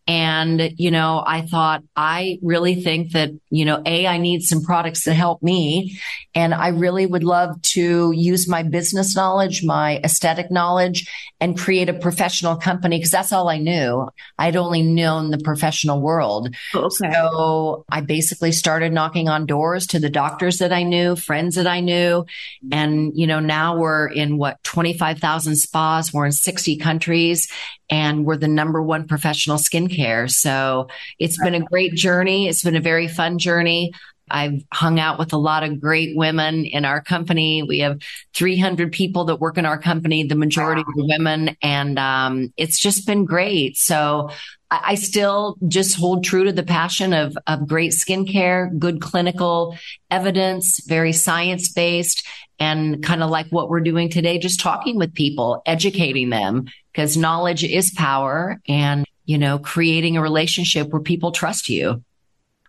And, 0.10 0.72
you 0.78 0.90
know, 0.90 1.22
I 1.26 1.42
thought, 1.42 1.84
I 1.94 2.40
really 2.42 2.82
think 2.82 3.12
that, 3.12 3.32
you 3.50 3.66
know, 3.66 3.82
A, 3.86 4.08
I 4.08 4.18
need 4.20 4.42
some 4.42 4.62
products 4.62 5.04
to 5.04 5.14
help 5.14 5.44
me. 5.44 6.00
And 6.34 6.54
I 6.54 6.70
really 6.70 7.06
would 7.06 7.26
love 7.26 7.62
to 7.74 8.14
use 8.14 8.48
my 8.48 8.64
business 8.64 9.18
knowledge, 9.18 9.66
my 9.66 10.00
aesthetic 10.04 10.50
knowledge 10.50 11.10
and 11.42 11.58
create 11.58 11.90
a 11.90 11.94
professional 11.94 12.56
company 12.56 12.98
because 12.98 13.12
that's 13.12 13.34
all 13.34 13.50
I 13.50 13.58
knew. 13.58 14.08
I'd 14.40 14.56
only 14.56 14.82
known 14.82 15.30
the 15.30 15.40
professional 15.40 16.00
world. 16.00 16.56
Oh, 16.74 16.86
okay. 16.86 17.12
So 17.12 17.86
I 17.90 18.02
basically 18.02 18.54
started 18.54 18.94
knocking 18.94 19.28
on 19.28 19.46
doors 19.46 19.88
to 19.88 20.00
the 20.00 20.10
doctors 20.10 20.60
that 20.60 20.72
I 20.72 20.84
knew, 20.84 21.16
friends 21.16 21.56
that 21.56 21.68
I 21.68 21.82
knew. 21.82 22.26
And, 22.72 23.12
you 23.14 23.28
know, 23.28 23.40
now 23.40 23.78
we're 23.78 24.08
in 24.08 24.38
what, 24.38 24.64
25,000 24.64 25.58
spas. 25.58 26.14
We're 26.14 26.28
in 26.28 26.32
60 26.32 26.77
countries 26.78 27.48
and 27.90 28.26
we're 28.26 28.38
the 28.38 28.48
number 28.48 28.82
one 28.82 29.08
professional 29.08 29.58
skincare. 29.58 30.30
So 30.30 30.88
it's 31.20 31.42
been 31.42 31.56
a 31.56 31.60
great 31.60 31.94
journey. 31.94 32.48
It's 32.48 32.64
been 32.64 32.76
a 32.76 32.82
very 32.82 33.08
fun 33.08 33.38
journey. 33.38 33.92
I've 34.30 34.64
hung 34.74 35.00
out 35.00 35.20
with 35.20 35.34
a 35.34 35.38
lot 35.38 35.64
of 35.64 35.80
great 35.80 36.16
women 36.16 36.66
in 36.66 36.86
our 36.86 37.02
company. 37.02 37.64
We 37.64 37.80
have 37.80 38.02
300 38.34 38.92
people 38.92 39.26
that 39.26 39.40
work 39.40 39.58
in 39.58 39.66
our 39.66 39.80
company, 39.80 40.24
the 40.24 40.36
majority 40.36 40.84
wow. 40.86 41.04
of 41.04 41.10
women, 41.10 41.58
and 41.62 41.98
um, 41.98 42.54
it's 42.58 42.80
just 42.80 43.06
been 43.06 43.26
great. 43.26 43.78
So 43.78 44.30
I, 44.70 44.82
I 44.86 44.96
still 44.96 45.58
just 45.68 45.96
hold 45.96 46.24
true 46.24 46.44
to 46.46 46.52
the 46.52 46.64
passion 46.64 47.14
of, 47.14 47.38
of 47.48 47.68
great 47.68 47.92
skincare, 47.92 48.78
good 48.78 49.02
clinical 49.02 49.78
evidence, 50.12 50.82
very 50.86 51.14
science 51.14 51.70
based, 51.70 52.26
and 52.60 53.04
kind 53.04 53.24
of 53.24 53.30
like 53.30 53.48
what 53.50 53.70
we're 53.70 53.82
doing 53.82 54.10
today, 54.10 54.40
just 54.40 54.60
talking 54.60 54.98
with 54.98 55.14
people, 55.14 55.62
educating 55.66 56.30
them 56.30 56.66
because 56.92 57.16
knowledge 57.16 57.64
is 57.64 57.92
power 57.92 58.60
and, 58.68 59.06
you 59.26 59.38
know, 59.38 59.60
creating 59.60 60.18
a 60.18 60.22
relationship 60.22 60.90
where 60.90 61.02
people 61.02 61.32
trust 61.32 61.70
you. 61.70 62.04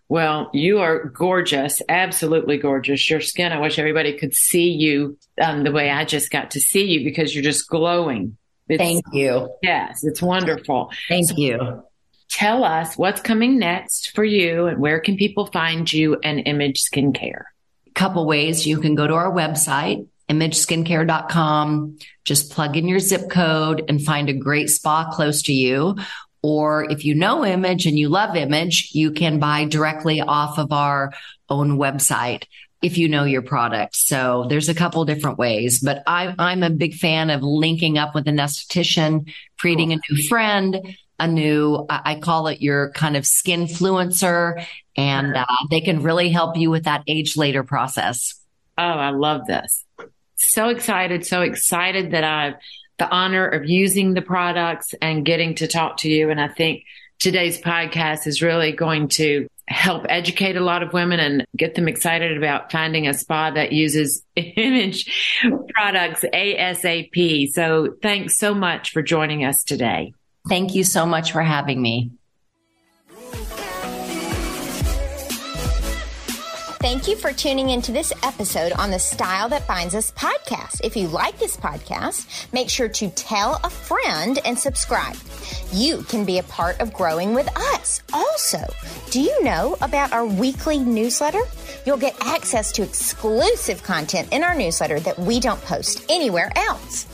Well, 0.09 0.49
you 0.53 0.79
are 0.79 1.05
gorgeous, 1.05 1.83
absolutely 1.87 2.57
gorgeous. 2.57 3.07
Your 3.11 3.21
skin, 3.21 3.51
I 3.51 3.59
wish 3.59 3.77
everybody 3.77 4.17
could 4.17 4.33
see 4.33 4.71
you 4.71 5.19
um, 5.39 5.63
the 5.63 5.71
way 5.71 5.91
I 5.91 6.03
just 6.03 6.31
got 6.31 6.51
to 6.51 6.59
see 6.59 6.85
you 6.85 7.03
because 7.03 7.33
you're 7.33 7.43
just 7.43 7.69
glowing. 7.69 8.35
It's, 8.67 8.81
Thank 8.81 9.05
you. 9.13 9.53
Yes, 9.61 10.03
it's 10.03 10.21
wonderful. 10.21 10.91
Thank 11.07 11.29
so, 11.29 11.35
you. 11.37 11.83
Tell 12.27 12.63
us 12.63 12.97
what's 12.97 13.21
coming 13.21 13.59
next 13.59 14.11
for 14.15 14.23
you 14.23 14.65
and 14.65 14.79
where 14.79 14.99
can 14.99 15.15
people 15.15 15.45
find 15.45 15.91
you 15.91 16.17
and 16.23 16.41
Image 16.47 16.81
Skincare? 16.83 17.43
A 17.87 17.91
couple 17.91 18.25
ways. 18.25 18.65
You 18.65 18.79
can 18.79 18.95
go 18.95 19.05
to 19.05 19.13
our 19.13 19.31
website, 19.31 20.07
imageskincare.com. 20.27 21.99
Just 22.25 22.51
plug 22.51 22.77
in 22.77 22.87
your 22.87 22.99
zip 22.99 23.29
code 23.29 23.85
and 23.87 24.01
find 24.01 24.29
a 24.29 24.33
great 24.33 24.71
spa 24.71 25.11
close 25.11 25.43
to 25.43 25.53
you. 25.53 25.97
Or 26.41 26.89
if 26.89 27.03
you 27.03 27.15
know 27.15 27.45
Image 27.45 27.85
and 27.85 27.97
you 27.97 28.09
love 28.09 28.35
Image, 28.35 28.89
you 28.93 29.11
can 29.11 29.39
buy 29.39 29.65
directly 29.65 30.21
off 30.21 30.57
of 30.57 30.71
our 30.71 31.13
own 31.49 31.77
website 31.77 32.45
if 32.81 32.97
you 32.97 33.09
know 33.09 33.25
your 33.25 33.41
product. 33.41 33.95
So 33.95 34.45
there's 34.47 34.69
a 34.69 34.73
couple 34.73 35.03
different 35.03 35.37
ways, 35.37 35.81
but 35.81 36.01
I, 36.07 36.33
am 36.39 36.63
a 36.63 36.69
big 36.69 36.93
fan 36.93 37.29
of 37.29 37.43
linking 37.43 37.97
up 37.97 38.15
with 38.15 38.27
an 38.27 38.37
esthetician, 38.37 39.33
creating 39.57 39.91
a 39.91 39.99
new 40.09 40.23
friend, 40.29 40.95
a 41.19 41.27
new, 41.27 41.85
I 41.89 42.15
call 42.15 42.47
it 42.47 42.61
your 42.61 42.91
kind 42.91 43.17
of 43.17 43.25
skin 43.25 43.65
influencer, 43.65 44.65
and 44.95 45.35
uh, 45.35 45.45
they 45.69 45.81
can 45.81 46.03
really 46.03 46.29
help 46.29 46.55
you 46.55 46.69
with 46.69 46.85
that 46.85 47.03
age 47.05 47.35
later 47.35 47.63
process. 47.63 48.35
Oh, 48.77 48.83
I 48.83 49.09
love 49.09 49.45
this 49.45 49.83
so 50.39 50.69
excited, 50.69 51.25
so 51.25 51.41
excited 51.41 52.11
that 52.11 52.23
I've 52.23 52.55
the 52.99 53.09
honor 53.09 53.47
of 53.47 53.65
using 53.65 54.13
the 54.13 54.21
products 54.21 54.93
and 55.01 55.25
getting 55.25 55.55
to 55.55 55.67
talk 55.67 55.97
to 55.97 56.09
you. 56.09 56.29
And 56.29 56.39
I 56.39 56.47
think 56.49 56.83
today's 57.19 57.59
podcast 57.59 58.27
is 58.27 58.41
really 58.41 58.71
going 58.71 59.07
to 59.09 59.47
help 59.67 60.05
educate 60.09 60.57
a 60.57 60.61
lot 60.61 60.81
of 60.81 60.93
women 60.93 61.19
and 61.19 61.45
get 61.55 61.75
them 61.75 61.87
excited 61.87 62.35
about 62.35 62.71
finding 62.71 63.07
a 63.07 63.13
spa 63.13 63.51
that 63.51 63.71
uses 63.71 64.23
image 64.35 65.39
products 65.73 66.25
ASAP. 66.33 67.49
So 67.49 67.95
thanks 68.01 68.37
so 68.37 68.53
much 68.53 68.91
for 68.91 69.01
joining 69.01 69.45
us 69.45 69.63
today. 69.63 70.13
Thank 70.47 70.73
you 70.73 70.83
so 70.83 71.05
much 71.05 71.31
for 71.31 71.41
having 71.41 71.81
me. 71.81 72.11
Thank 76.81 77.09
you 77.09 77.17
for 77.17 77.33
tuning 77.33 77.71
into 77.71 77.91
this 77.91 78.13
episode 78.23 78.71
on 78.71 78.89
the 78.89 78.99
Style 78.99 79.49
That 79.49 79.67
Binds 79.67 79.93
Us 79.93 80.13
podcast. 80.13 80.79
If 80.81 80.95
you 80.95 81.09
like 81.09 81.37
this 81.37 81.57
podcast, 81.57 82.53
make 82.53 82.69
sure 82.69 82.87
to 82.87 83.09
tell 83.09 83.59
a 83.65 83.69
friend 83.69 84.39
and 84.45 84.57
subscribe. 84.57 85.17
You 85.73 86.03
can 86.03 86.23
be 86.23 86.37
a 86.37 86.43
part 86.43 86.79
of 86.79 86.93
growing 86.93 87.33
with 87.33 87.49
us. 87.73 88.01
Also, 88.13 88.59
do 89.09 89.19
you 89.19 89.43
know 89.43 89.75
about 89.81 90.13
our 90.13 90.25
weekly 90.25 90.79
newsletter? 90.79 91.41
You'll 91.85 91.97
get 91.97 92.15
access 92.21 92.71
to 92.71 92.81
exclusive 92.81 93.83
content 93.83 94.31
in 94.31 94.41
our 94.45 94.55
newsletter 94.55 95.01
that 95.01 95.19
we 95.19 95.41
don't 95.41 95.61
post 95.63 96.05
anywhere 96.07 96.49
else. 96.55 97.07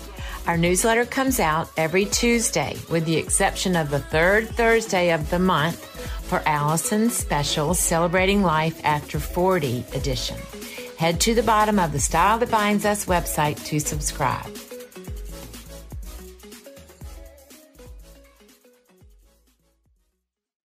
Our 0.46 0.58
newsletter 0.58 1.06
comes 1.06 1.40
out 1.40 1.72
every 1.76 2.06
Tuesday, 2.06 2.78
with 2.88 3.06
the 3.06 3.18
exception 3.18 3.76
of 3.76 3.90
the 3.90 3.98
third 3.98 4.48
Thursday 4.50 5.12
of 5.12 5.28
the 5.32 5.40
month 5.40 5.92
for 6.26 6.42
Alison's 6.48 7.16
special 7.16 7.74
Celebrating 7.74 8.42
Life 8.42 8.82
After 8.84 9.20
40 9.20 9.86
edition. 9.94 10.38
Head 10.98 11.20
to 11.22 11.36
the 11.36 11.44
bottom 11.44 11.78
of 11.78 11.92
the 11.92 12.00
Style 12.00 12.40
That 12.40 12.50
Binds 12.52 12.86
Us 12.86 13.06
website 13.06 13.64
to 13.66 13.80
subscribe. 13.80 14.65